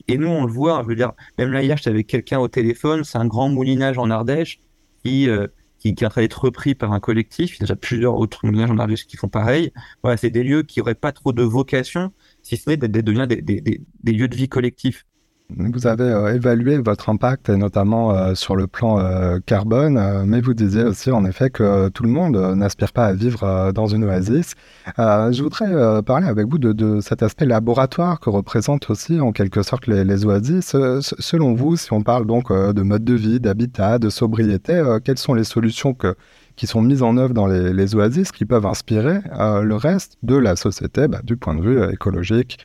Et 0.07 0.17
nous, 0.17 0.29
on 0.29 0.45
le 0.45 0.53
voit. 0.53 0.83
Je 0.83 0.89
veux 0.89 0.97
dire, 0.97 1.13
même 1.39 1.53
là 1.53 1.63
hier, 1.63 1.77
j'étais 1.77 1.91
avec 1.91 2.07
quelqu'un 2.07 2.39
au 2.39 2.49
téléphone. 2.49 3.05
C'est 3.05 3.19
un 3.19 3.27
grand 3.27 3.49
moulinage 3.49 3.99
en 3.99 4.11
Ardèche 4.11 4.61
qui 5.05 5.29
euh, 5.29 5.49
qui, 5.79 5.95
qui 5.95 6.03
est 6.03 6.07
en 6.07 6.11
train 6.11 6.23
d'être 6.23 6.45
repris 6.45 6.75
par 6.75 6.93
un 6.93 7.01
collectif. 7.01 7.57
Il 7.57 7.61
y 7.61 7.63
a 7.63 7.67
déjà 7.67 7.77
plusieurs 7.77 8.17
autres 8.17 8.45
moulinages 8.45 8.71
en 8.71 8.79
Ardèche 8.79 9.07
qui 9.07 9.17
font 9.17 9.29
pareil. 9.29 9.73
Voilà, 10.03 10.17
c'est 10.17 10.31
des 10.31 10.43
lieux 10.43 10.63
qui 10.63 10.81
auraient 10.81 10.97
pas 10.97 11.13
trop 11.13 11.33
de 11.33 11.43
vocation, 11.43 12.13
si 12.43 12.57
ce 12.57 12.71
n'est 12.71 12.77
d'être 12.77 13.05
devenir 13.05 13.29
des, 13.29 13.43
des 13.43 14.13
lieux 14.13 14.29
de 14.29 14.35
vie 14.35 14.49
collectifs. 14.49 15.05
Vous 15.57 15.87
avez 15.87 16.05
euh, 16.05 16.35
évalué 16.35 16.77
votre 16.77 17.09
impact, 17.09 17.49
et 17.49 17.57
notamment 17.57 18.15
euh, 18.15 18.35
sur 18.35 18.55
le 18.55 18.67
plan 18.67 19.01
euh, 19.01 19.39
carbone, 19.47 20.27
mais 20.27 20.43
vous 20.43 20.53
disiez 20.53 20.85
aussi 20.85 21.11
en 21.11 21.25
effet 21.25 21.49
que 21.49 21.89
tout 21.89 22.03
le 22.03 22.11
monde 22.11 22.37
n'aspire 22.55 22.93
pas 22.93 23.07
à 23.07 23.15
vivre 23.15 23.73
dans 23.73 23.87
une 23.87 24.05
oasis. 24.05 24.55
je 24.99 25.43
voudrais 25.43 26.03
parler 26.03 26.27
avec 26.27 26.47
vous 26.49 26.59
de, 26.59 27.01
cet 27.01 27.23
aspect 27.23 27.47
laboratoire 27.47 28.21
que 28.21 28.29
représentent 28.29 28.91
aussi 28.91 29.21
en 29.21 29.33
quelque 29.33 29.63
sorte 29.63 29.87
les, 29.87 30.25
oasis. 30.27 30.77
selon 31.01 31.55
vous, 31.55 31.77
si 31.77 31.93
on 31.95 32.03
parle 32.03 32.27
donc 32.27 32.53
de 32.53 32.83
mode 32.83 33.05
de 33.05 33.15
vie, 33.15 33.41
d'habitat, 33.41 33.99
de 33.99 34.11
sobriété, 34.11 34.83
quelles 35.03 35.19
sont 35.19 35.35
les 35.35 35.45
solutions 35.45 35.97
qui 36.57 36.67
sont 36.67 36.83
mises 36.83 37.03
en 37.03 37.17
œuvre 37.17 37.33
dans 37.33 37.47
les, 37.47 37.73
les 37.73 37.95
oasis 37.95 38.33
qui 38.33 38.45
peuvent 38.45 38.67
inspirer 38.67 39.21
le 39.33 39.75
reste 39.77 40.19
de 40.23 40.37
la 40.37 40.57
société 40.57 41.09
bah, 41.09 41.21
du 41.25 41.39
point 41.39 41.55
de 41.55 41.63
vue 41.63 41.93
écologique 41.93 42.59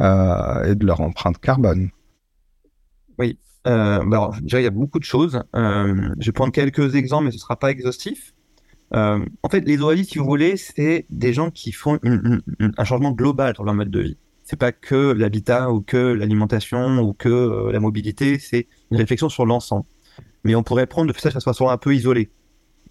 et 0.00 0.74
de 0.74 0.84
leur 0.86 1.00
empreinte 1.00 1.38
carbone? 1.38 1.90
Oui. 3.18 3.38
Euh, 3.66 3.98
bah 4.04 4.18
alors, 4.18 4.36
déjà, 4.40 4.60
il 4.60 4.64
y 4.64 4.68
a 4.68 4.70
beaucoup 4.70 4.98
de 4.98 5.04
choses. 5.04 5.42
Euh, 5.56 6.08
je 6.20 6.26
vais 6.26 6.32
prendre 6.32 6.52
quelques 6.52 6.94
exemples, 6.94 7.24
mais 7.24 7.30
ce 7.32 7.36
ne 7.36 7.40
sera 7.40 7.56
pas 7.56 7.70
exhaustif. 7.70 8.32
Euh, 8.94 9.24
en 9.42 9.48
fait, 9.48 9.60
les 9.60 9.80
oasis, 9.80 10.08
si 10.10 10.18
vous 10.18 10.24
voulez, 10.24 10.56
c'est 10.56 11.06
des 11.10 11.32
gens 11.32 11.50
qui 11.50 11.72
font 11.72 11.98
une, 12.02 12.42
une, 12.60 12.72
un 12.76 12.84
changement 12.84 13.10
global 13.10 13.54
dans 13.54 13.64
leur 13.64 13.74
mode 13.74 13.90
de 13.90 14.00
vie. 14.00 14.16
C'est 14.44 14.58
pas 14.58 14.70
que 14.70 15.12
l'habitat 15.12 15.72
ou 15.72 15.80
que 15.80 15.96
l'alimentation 15.96 17.00
ou 17.00 17.12
que 17.12 17.28
euh, 17.28 17.72
la 17.72 17.80
mobilité, 17.80 18.38
c'est 18.38 18.68
une 18.92 18.98
réflexion 18.98 19.28
sur 19.28 19.44
l'ensemble. 19.44 19.86
Mais 20.44 20.54
on 20.54 20.62
pourrait 20.62 20.86
prendre 20.86 21.12
de 21.12 21.18
ça 21.18 21.30
de 21.30 21.40
façon 21.40 21.68
un 21.68 21.78
peu 21.78 21.94
isolée. 21.94 22.30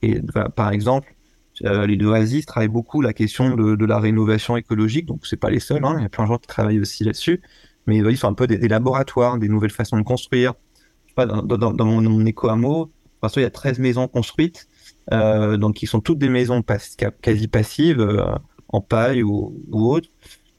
Et 0.01 0.19
bah, 0.19 0.49
par 0.49 0.71
exemple, 0.71 1.15
euh, 1.63 1.87
les 1.87 2.03
oasis 2.05 2.45
travaillent 2.45 2.67
beaucoup 2.67 3.01
la 3.01 3.13
question 3.13 3.55
de, 3.55 3.75
de 3.75 3.85
la 3.85 3.99
rénovation 3.99 4.57
écologique, 4.57 5.05
donc 5.05 5.25
c'est 5.25 5.37
pas 5.37 5.49
les 5.49 5.61
seuls. 5.61 5.85
Hein, 5.85 5.95
il 5.99 6.03
y 6.03 6.05
a 6.05 6.09
plein 6.09 6.25
de 6.25 6.29
gens 6.29 6.37
qui 6.37 6.47
travaillent 6.47 6.81
aussi 6.81 7.05
là-dessus 7.05 7.41
mais 7.87 7.97
ils 7.97 8.17
sont 8.17 8.27
un 8.27 8.33
peu 8.33 8.47
des, 8.47 8.67
laboratoires, 8.67 9.37
des 9.37 9.49
nouvelles 9.49 9.71
façons 9.71 9.97
de 9.97 10.03
construire. 10.03 10.53
Dans, 11.17 11.85
mon, 11.85 12.25
éco-hameau, 12.25 12.91
il 13.35 13.41
y 13.41 13.45
a 13.45 13.49
13 13.49 13.79
maisons 13.79 14.07
construites, 14.07 14.67
euh, 15.13 15.55
donc 15.57 15.75
qui 15.75 15.87
sont 15.87 16.01
toutes 16.01 16.17
des 16.17 16.29
maisons 16.29 16.61
quasi 17.21 17.47
passives, 17.47 18.01
euh, 18.01 18.25
en 18.69 18.81
paille 18.81 19.23
ou, 19.23 19.53
autre. 19.71 20.09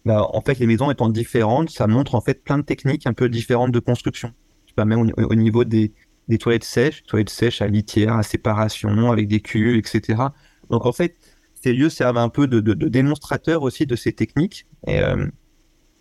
Bah, 0.04 0.26
en 0.32 0.40
fait, 0.40 0.58
les 0.58 0.66
maisons 0.66 0.90
étant 0.90 1.08
différentes, 1.08 1.70
ça 1.70 1.86
montre 1.86 2.14
en 2.14 2.20
fait 2.20 2.42
plein 2.42 2.58
de 2.58 2.62
techniques 2.62 3.06
un 3.06 3.12
peu 3.12 3.28
différentes 3.28 3.72
de 3.72 3.80
construction. 3.80 4.32
Je 4.64 4.70
sais 4.70 4.74
pas, 4.74 4.84
même 4.84 5.10
au, 5.16 5.22
au 5.22 5.34
niveau 5.34 5.64
des, 5.64 5.92
des 6.28 6.38
toilettes 6.38 6.64
sèches, 6.64 7.02
toilettes 7.04 7.30
sèches 7.30 7.62
à 7.62 7.66
litière, 7.66 8.14
à 8.14 8.22
séparation, 8.22 9.10
avec 9.12 9.28
des 9.28 9.40
cuves, 9.40 9.76
etc. 9.76 10.22
Donc 10.70 10.86
en 10.86 10.92
fait, 10.92 11.16
ces 11.54 11.72
lieux 11.72 11.88
servent 11.88 12.18
un 12.18 12.28
peu 12.28 12.46
de, 12.46 12.60
de, 12.60 12.74
de 12.74 12.88
démonstrateur 12.88 13.62
aussi 13.62 13.86
de 13.86 13.96
ces 13.96 14.12
techniques. 14.12 14.66
Euh, 14.88 15.26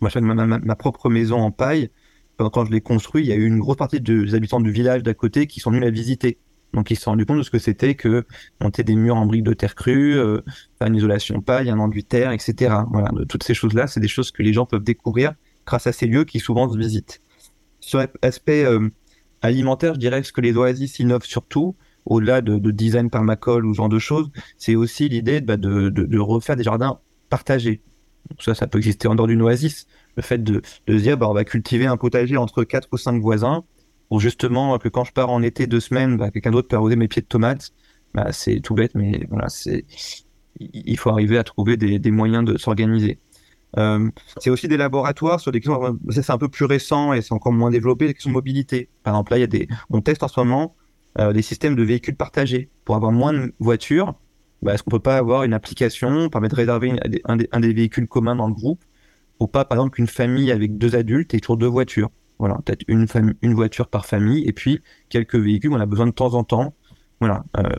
moi, 0.01 0.10
ma, 0.21 0.45
ma, 0.45 0.75
propre 0.75 1.10
maison 1.10 1.38
en 1.38 1.51
paille. 1.51 1.89
Quand, 2.38 2.65
je 2.65 2.71
l'ai 2.71 2.81
construit, 2.81 3.23
il 3.23 3.29
y 3.29 3.31
a 3.31 3.36
eu 3.36 3.45
une 3.45 3.60
grosse 3.60 3.77
partie 3.77 4.01
des 4.01 4.36
habitants 4.36 4.60
du 4.60 4.71
village 4.71 5.03
d'à 5.03 5.13
côté 5.13 5.47
qui 5.47 5.62
sont 5.62 5.69
venus 5.69 5.84
la 5.84 5.91
visiter. 5.91 6.38
Donc 6.73 6.91
ils 6.91 6.97
se 6.97 7.03
sont 7.03 7.12
rendus 7.12 7.25
compte 7.25 7.38
de 7.38 7.43
ce 7.43 7.49
que 7.49 7.60
c'était 7.60 7.95
que 7.95 8.25
monter 8.62 8.84
des 8.84 8.95
murs 8.95 9.15
en 9.15 9.25
briques 9.25 9.43
de 9.43 9.53
terre 9.53 9.75
crue, 9.75 10.17
euh, 10.17 10.41
faire 10.77 10.88
une 10.88 10.95
isolation 10.95 11.39
paille, 11.39 11.69
un 11.69 11.79
enduit 11.79 12.03
terre, 12.03 12.31
etc. 12.31 12.75
Voilà, 12.91 13.10
de 13.13 13.23
toutes 13.23 13.43
ces 13.43 13.53
choses-là, 13.53 13.88
c'est 13.88 14.01
des 14.01 14.10
choses 14.10 14.31
que 14.31 14.43
les 14.43 14.51
gens 14.51 14.65
peuvent 14.65 14.84
découvrir 14.84 15.34
grâce 15.65 15.88
à 15.88 15.93
ces 15.93 16.08
lieux 16.08 16.25
qui 16.25 16.39
souvent 16.39 16.69
se 16.69 16.77
visitent. 16.77 17.21
Sur 17.79 18.05
l'aspect 18.21 18.65
euh, 18.65 18.89
alimentaire, 19.41 19.93
je 19.93 19.99
dirais 19.99 20.21
que 20.21 20.27
ce 20.27 20.34
que 20.34 20.41
les 20.41 20.58
oasis 20.58 20.99
innovent 20.99 21.25
surtout, 21.25 21.75
au-delà 22.05 22.41
de, 22.41 22.58
de, 22.58 22.71
design 22.71 23.10
permacole 23.10 23.65
ou 23.65 23.73
ce 23.73 23.77
genre 23.77 23.89
de 23.89 23.99
choses, 23.99 24.29
c'est 24.58 24.75
aussi 24.75 25.10
l'idée 25.10 25.41
bah, 25.41 25.58
de, 25.58 26.19
refaire 26.19 26.55
des 26.55 26.63
jardins 26.63 26.99
partagés. 27.29 27.81
Ça, 28.39 28.55
ça 28.55 28.67
peut 28.67 28.77
exister 28.77 29.07
en 29.07 29.15
dehors 29.15 29.27
d'une 29.27 29.41
oasis. 29.41 29.88
Le 30.15 30.23
fait 30.23 30.43
de, 30.43 30.61
dire, 30.88 31.17
bah, 31.17 31.29
on 31.29 31.33
va 31.33 31.43
cultiver 31.43 31.85
un 31.85 31.97
potager 31.97 32.38
entre 32.38 32.63
quatre 32.63 32.88
ou 32.91 32.97
cinq 32.97 33.21
voisins, 33.21 33.63
pour 34.09 34.19
justement 34.19 34.77
que 34.77 34.89
quand 34.89 35.03
je 35.03 35.11
pars 35.11 35.29
en 35.29 35.41
été 35.41 35.67
deux 35.67 35.79
semaines, 35.79 36.17
bah, 36.17 36.31
quelqu'un 36.31 36.51
d'autre 36.51 36.67
peut 36.67 36.75
arroser 36.75 36.95
mes 36.95 37.07
pieds 37.07 37.21
de 37.21 37.27
tomates. 37.27 37.71
Bah, 38.13 38.31
c'est 38.31 38.59
tout 38.61 38.75
bête, 38.75 38.95
mais 38.95 39.25
voilà, 39.29 39.49
c'est 39.49 39.85
il 40.59 40.97
faut 40.97 41.09
arriver 41.09 41.38
à 41.38 41.43
trouver 41.43 41.77
des, 41.77 41.99
des 41.99 42.11
moyens 42.11 42.45
de 42.45 42.57
s'organiser. 42.57 43.19
Euh, 43.77 44.09
c'est 44.38 44.49
aussi 44.49 44.67
des 44.67 44.77
laboratoires 44.77 45.39
sur 45.39 45.51
des 45.51 45.59
questions, 45.59 45.99
c'est 46.09 46.29
un 46.29 46.38
peu 46.38 46.47
plus 46.47 46.65
récent 46.65 47.11
et 47.13 47.21
c'est 47.21 47.33
encore 47.33 47.51
moins 47.51 47.71
développé, 47.71 48.07
les 48.07 48.13
questions 48.13 48.29
de 48.29 48.35
mobilité. 48.35 48.89
Par 49.03 49.13
exemple, 49.13 49.31
là, 49.31 49.38
il 49.38 49.41
y 49.41 49.43
a 49.43 49.47
des, 49.47 49.67
on 49.89 50.01
teste 50.01 50.23
en 50.23 50.27
ce 50.27 50.39
moment 50.39 50.75
euh, 51.19 51.33
des 51.33 51.41
systèmes 51.41 51.75
de 51.75 51.83
véhicules 51.83 52.15
partagés 52.15 52.69
pour 52.85 52.95
avoir 52.95 53.11
moins 53.11 53.33
de 53.33 53.53
voitures. 53.59 54.15
Bah, 54.65 54.73
Est-ce 54.73 54.82
qu'on 54.82 54.89
peut 54.89 54.99
pas 54.99 55.17
avoir 55.17 55.43
une 55.43 55.54
application 55.54 56.28
permettre 56.30 56.56
de 56.56 56.60
réserver 56.60 56.93
un, 57.25 57.60
des, 57.60 57.73
véhicules 57.73 58.08
communs 58.08 58.36
dans 58.36 58.47
le 58.47 58.54
groupe 58.54 58.84
ou 59.39 59.45
pas, 59.45 59.63
par 59.63 59.78
exemple, 59.78 59.95
qu'une 59.95 60.08
famille 60.08 60.51
avec 60.51 60.80
deux 60.80 60.95
adultes 60.95 61.36
ait 61.36 61.39
toujours 61.39 61.58
deux 61.58 61.67
voitures? 61.67 62.10
Voilà, 62.39 62.58
peut-être 62.65 62.84
une, 62.88 63.06
une 63.43 63.54
voiture 63.54 63.88
par 63.88 64.08
famille 64.08 64.43
et 64.47 64.54
puis 64.54 64.82
quelques 65.10 65.36
véhicules 65.36 65.71
on 65.71 65.80
a 65.80 65.86
besoin 65.86 66.08
de 66.08 66.12
temps 66.12 66.34
en 66.34 66.43
temps. 66.43 66.73
Voilà. 67.19 67.43
Euh, 67.58 67.69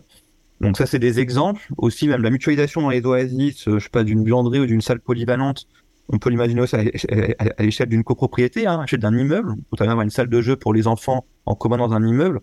donc 0.61 0.77
ça, 0.77 0.87
c'est 0.87 1.01
des 1.01 1.19
exemples. 1.19 1.67
Aussi, 1.77 2.07
même 2.07 2.23
la 2.23 2.31
mutualisation 2.31 2.83
dans 2.83 2.91
les 2.91 3.05
oasis, 3.05 3.67
euh, 3.67 3.81
je 3.81 3.85
sais 3.85 3.91
pas, 3.91 4.05
d'une 4.05 4.23
buanderie 4.23 4.61
ou 4.61 4.67
d'une 4.67 4.81
salle 4.81 5.01
polyvalente, 5.01 5.67
on 6.09 6.19
peut 6.19 6.31
l'imaginer 6.31 6.61
aussi 6.61 6.77
à 6.77 7.63
l'échelle 7.65 7.89
d'une 7.89 8.05
copropriété, 8.05 8.69
hein, 8.69 8.79
à 8.79 8.83
l'échelle 8.83 9.01
d'un 9.01 9.17
immeuble. 9.19 9.57
On 9.73 9.77
peut 9.77 9.83
avoir 9.83 10.03
une 10.03 10.11
salle 10.11 10.29
de 10.29 10.41
jeu 10.41 10.55
pour 10.55 10.73
les 10.73 10.87
enfants 10.87 11.27
en 11.47 11.57
commun 11.57 11.79
dans 11.79 11.93
un 11.93 12.07
immeuble. 12.07 12.43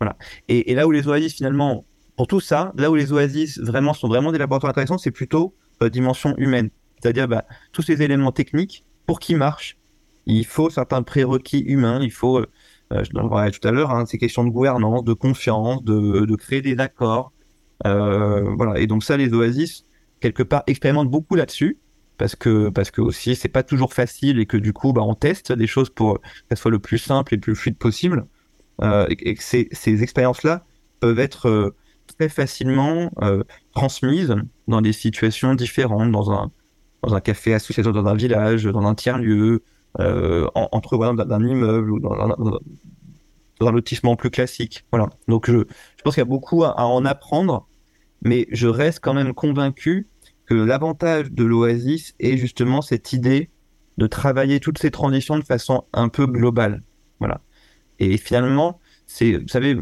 Voilà. 0.00 0.16
Et, 0.48 0.72
et, 0.72 0.74
là 0.74 0.86
où 0.86 0.90
les 0.90 1.06
oasis, 1.06 1.34
finalement, 1.34 1.84
pour 2.16 2.26
tout 2.26 2.40
ça, 2.40 2.72
là 2.76 2.90
où 2.90 2.94
les 2.94 3.12
oasis 3.12 3.58
vraiment 3.58 3.94
sont 3.94 4.08
vraiment 4.08 4.32
des 4.32 4.38
laboratoires 4.38 4.70
intéressants, 4.70 4.98
c'est 4.98 5.10
plutôt 5.10 5.54
euh, 5.82 5.88
dimension 5.88 6.34
humaine. 6.36 6.70
C'est-à-dire, 7.00 7.26
bah, 7.28 7.44
tous 7.72 7.82
ces 7.82 8.02
éléments 8.02 8.32
techniques, 8.32 8.84
pour 9.06 9.18
qu'ils 9.18 9.36
marchent, 9.36 9.78
il 10.26 10.46
faut 10.46 10.70
certains 10.70 11.02
prérequis 11.02 11.60
humains, 11.60 12.00
il 12.00 12.12
faut, 12.12 12.38
euh, 12.38 12.46
je 12.90 13.10
l'en 13.14 13.28
parlais 13.28 13.50
tout 13.50 13.66
à 13.66 13.72
l'heure, 13.72 13.90
hein, 13.90 14.06
ces 14.06 14.18
questions 14.18 14.44
de 14.44 14.50
gouvernance, 14.50 15.04
de 15.04 15.12
confiance, 15.12 15.82
de, 15.84 16.36
créer 16.36 16.62
des 16.62 16.78
accords. 16.78 17.32
Euh, 17.86 18.42
voilà. 18.56 18.78
Et 18.78 18.86
donc 18.86 19.02
ça, 19.02 19.16
les 19.16 19.32
oasis, 19.32 19.84
quelque 20.20 20.42
part, 20.42 20.62
expérimentent 20.66 21.10
beaucoup 21.10 21.34
là-dessus 21.34 21.78
parce 22.18 22.36
que 22.36 22.68
parce 22.68 22.90
que 22.90 23.00
aussi 23.00 23.34
c'est 23.34 23.48
pas 23.48 23.62
toujours 23.62 23.92
facile 23.94 24.38
et 24.38 24.46
que 24.46 24.56
du 24.56 24.72
coup 24.72 24.92
bah 24.92 25.02
on 25.02 25.14
teste 25.14 25.50
des 25.50 25.66
choses 25.66 25.90
pour 25.90 26.20
que 26.20 26.28
ça 26.50 26.56
soit 26.56 26.70
le 26.70 26.78
plus 26.78 26.98
simple 26.98 27.34
et 27.34 27.36
le 27.36 27.40
plus 27.40 27.56
fluide 27.56 27.78
possible 27.78 28.26
euh, 28.82 29.06
et, 29.08 29.34
que 29.34 29.42
ces, 29.42 29.68
ces 29.72 30.02
expériences 30.02 30.42
là 30.42 30.64
peuvent 31.00 31.18
être 31.18 31.48
euh, 31.48 31.74
très 32.22 32.28
facilement 32.28 33.10
euh, 33.22 33.42
transmises 33.74 34.36
dans 34.68 34.80
des 34.80 34.92
situations 34.92 35.54
différentes 35.54 36.12
dans 36.12 36.30
un 36.30 36.52
dans 37.02 37.14
un 37.14 37.20
café 37.20 37.52
associatif 37.54 37.92
dans 37.92 38.06
un 38.06 38.14
village 38.14 38.64
dans 38.64 38.86
un 38.86 38.94
tiers 38.94 39.18
lieu 39.18 39.64
euh, 39.98 40.46
en, 40.54 40.68
entre 40.70 40.96
voisins 40.96 41.14
d'un 41.14 41.44
immeuble 41.44 41.90
ou 41.90 41.98
dans, 41.98 42.12
un 43.60 43.72
lotissement 43.72 44.14
plus 44.14 44.30
classique 44.30 44.84
voilà 44.92 45.08
donc 45.26 45.50
je, 45.50 45.58
je 45.96 46.02
pense 46.04 46.14
qu'il 46.14 46.20
y 46.20 46.22
a 46.22 46.24
beaucoup 46.24 46.62
à, 46.64 46.84
en 46.84 47.04
apprendre 47.04 47.66
mais 48.22 48.46
je 48.52 48.68
reste 48.68 49.00
quand 49.00 49.14
même 49.14 49.34
convaincu 49.34 50.06
que 50.46 50.54
l'avantage 50.54 51.32
de 51.32 51.42
l'Oasis 51.44 52.14
est 52.20 52.36
justement 52.36 52.82
cette 52.82 53.12
idée 53.12 53.50
de 53.98 54.06
travailler 54.06 54.60
toutes 54.60 54.78
ces 54.78 54.92
transitions 54.92 55.38
de 55.38 55.44
façon 55.44 55.84
un 55.92 56.08
peu 56.08 56.26
globale. 56.26 56.82
Voilà. 57.20 57.40
Et 57.98 58.16
finalement, 58.16 58.80
c'est, 59.06 59.36
vous 59.36 59.48
savez, 59.48 59.76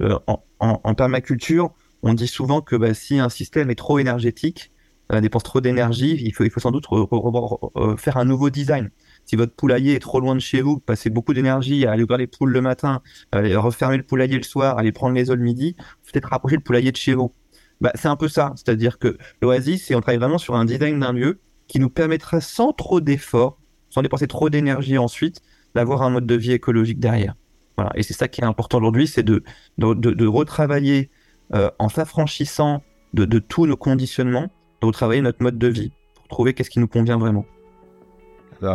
euh, 0.00 0.18
en, 0.60 0.94
permaculture, 0.94 1.72
on 2.04 2.14
dit 2.14 2.28
souvent 2.28 2.60
que 2.60 2.76
bah, 2.76 2.94
si 2.94 3.18
un 3.18 3.28
système 3.28 3.70
est 3.70 3.74
trop 3.74 3.98
énergétique, 3.98 4.70
euh, 5.12 5.20
dépense 5.20 5.42
trop 5.42 5.60
d'énergie, 5.60 6.16
il 6.24 6.32
faut, 6.32 6.60
sans 6.60 6.70
doute 6.70 6.86
re, 6.86 7.98
faire 7.98 8.16
un 8.16 8.24
nouveau 8.24 8.50
design. 8.50 8.90
Si 9.26 9.36
votre 9.36 9.54
poulailler 9.54 9.94
est 9.94 10.00
trop 10.00 10.20
loin 10.20 10.34
de 10.34 10.40
chez 10.40 10.60
vous, 10.62 10.78
passez 10.78 11.10
beaucoup 11.10 11.34
d'énergie 11.34 11.86
à 11.86 11.92
aller 11.92 12.02
ouvrir 12.02 12.18
les 12.18 12.26
poules 12.26 12.52
le 12.52 12.60
matin, 12.60 13.02
à 13.32 13.40
refermer 13.58 13.96
le 13.96 14.02
poulailler 14.02 14.36
le 14.36 14.42
soir, 14.42 14.78
aller 14.78 14.92
prendre 14.92 15.14
les 15.14 15.30
œufs 15.30 15.36
le 15.36 15.42
midi, 15.42 15.76
peut-être 16.10 16.28
rapprocher 16.28 16.56
le 16.56 16.62
poulailler 16.62 16.92
de 16.92 16.96
chez 16.96 17.14
vous 17.14 17.32
bah, 17.80 17.92
c'est 17.94 18.08
un 18.08 18.16
peu 18.16 18.28
ça. 18.28 18.52
C'est-à-dire 18.56 18.98
que 18.98 19.18
l'Oasis, 19.42 19.90
on 19.94 20.00
travaille 20.00 20.18
vraiment 20.18 20.38
sur 20.38 20.54
un 20.54 20.64
design 20.64 21.00
d'un 21.00 21.12
lieu 21.12 21.40
qui 21.68 21.80
nous 21.80 21.90
permettra 21.90 22.40
sans 22.40 22.72
trop 22.72 23.00
d'efforts, 23.00 23.58
sans 23.90 24.02
dépenser 24.02 24.26
trop 24.26 24.48
d'énergie 24.50 24.98
ensuite, 24.98 25.40
d'avoir 25.74 26.02
un 26.02 26.10
mode 26.10 26.26
de 26.26 26.34
vie 26.34 26.52
écologique 26.52 26.98
derrière. 26.98 27.34
Et 27.96 28.02
c'est 28.02 28.14
ça 28.14 28.28
qui 28.28 28.40
est 28.40 28.44
important 28.44 28.78
aujourd'hui, 28.78 29.08
c'est 29.08 29.24
de, 29.24 29.42
retravailler 30.26 31.10
euh, 31.52 31.70
en 31.78 31.88
s'affranchissant 31.88 32.82
de, 33.12 33.24
de 33.24 33.38
tous 33.38 33.66
nos 33.66 33.76
conditionnements, 33.76 34.48
de 34.80 34.86
retravailler 34.86 35.20
notre 35.20 35.42
mode 35.42 35.58
de 35.58 35.68
vie 35.68 35.92
pour 36.14 36.28
trouver 36.28 36.54
qu'est-ce 36.54 36.70
qui 36.70 36.80
nous 36.80 36.88
convient 36.88 37.18
vraiment. 37.18 37.44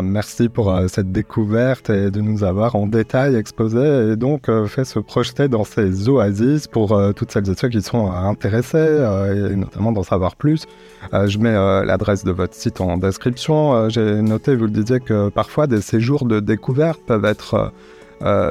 Merci 0.04 0.50
pour 0.50 0.72
euh, 0.72 0.88
cette 0.88 1.12
découverte 1.12 1.90
et 1.90 2.12
de 2.12 2.22
nous 2.22 2.44
avoir 2.44 2.76
en 2.76 2.86
détail 2.86 3.36
exposé 3.36 4.12
et 4.12 4.16
donc 4.18 4.48
euh, 4.48 4.68
fait 4.68 4.86
se 4.86 5.00
projeter 5.00 5.48
dans 5.48 5.64
ces 5.64 6.08
oasis 6.08 6.68
pour 6.68 7.02
toutes 7.16 7.32
celles 7.32 7.50
et 7.50 7.56
ceux 7.56 7.70
qui 7.70 7.82
sont 7.82 8.12
intéressés 8.12 8.78
et 8.78 9.56
notamment 9.56 9.92
d'en 9.92 10.04
savoir 10.04 10.36
plus. 10.36 10.66
je 11.12 11.38
mets 11.40 11.54
l'adresse 11.86 12.24
de 12.24 12.32
votre 12.32 12.54
site 12.54 12.82
en 12.82 12.98
description. 12.98 13.90
J'ai 13.90 14.22
noté, 14.22 14.56
vous 14.56 14.66
le 14.66 14.72
disiez, 14.72 15.00
que 15.00 15.30
parfois 15.30 15.66
des 15.66 15.82
séjours 15.82 16.26
de 16.26 16.40
découverte 16.40 17.02
peuvent 17.08 17.26
être 17.26 17.72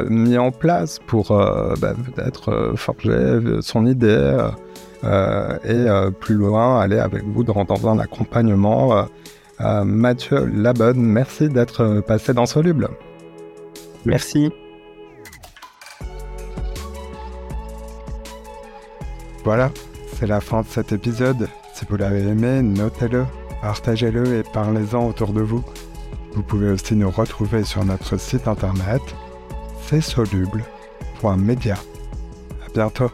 mis 0.09 0.39
en 0.39 0.51
place 0.51 0.99
pour 1.07 1.29
bah, 1.29 1.93
peut-être 1.95 2.73
forger 2.77 3.41
son 3.61 3.87
idée 3.87 4.37
et 5.05 5.87
plus 6.21 6.35
loin 6.35 6.81
aller 6.81 6.99
avec 6.99 7.25
vous 7.25 7.45
dans, 7.45 7.65
dans 7.65 7.89
un 7.89 7.99
accompagnement 7.99 9.07
euh, 9.61 9.83
Mathieu 9.85 10.47
Labonne, 10.47 11.01
merci 11.01 11.49
d'être 11.49 12.01
passé 12.07 12.33
dans 12.33 12.47
Soluble. 12.47 12.89
Merci. 14.05 14.51
Voilà, 19.45 19.71
c'est 20.15 20.27
la 20.27 20.41
fin 20.41 20.61
de 20.61 20.67
cet 20.67 20.93
épisode. 20.93 21.49
Si 21.75 21.85
vous 21.89 21.97
l'avez 21.97 22.21
aimé, 22.21 22.63
notez-le, 22.63 23.25
partagez-le 23.63 24.37
et 24.37 24.43
parlez-en 24.53 25.09
autour 25.09 25.33
de 25.33 25.41
vous. 25.41 25.65
Vous 26.35 26.43
pouvez 26.43 26.71
aussi 26.71 26.95
nous 26.95 27.11
retrouver 27.11 27.65
sur 27.65 27.85
notre 27.85 28.17
site 28.19 28.47
internet, 28.47 29.01
c'est 29.89 30.01
soluble.media. 30.03 31.75
À 31.75 32.71
bientôt. 32.75 33.11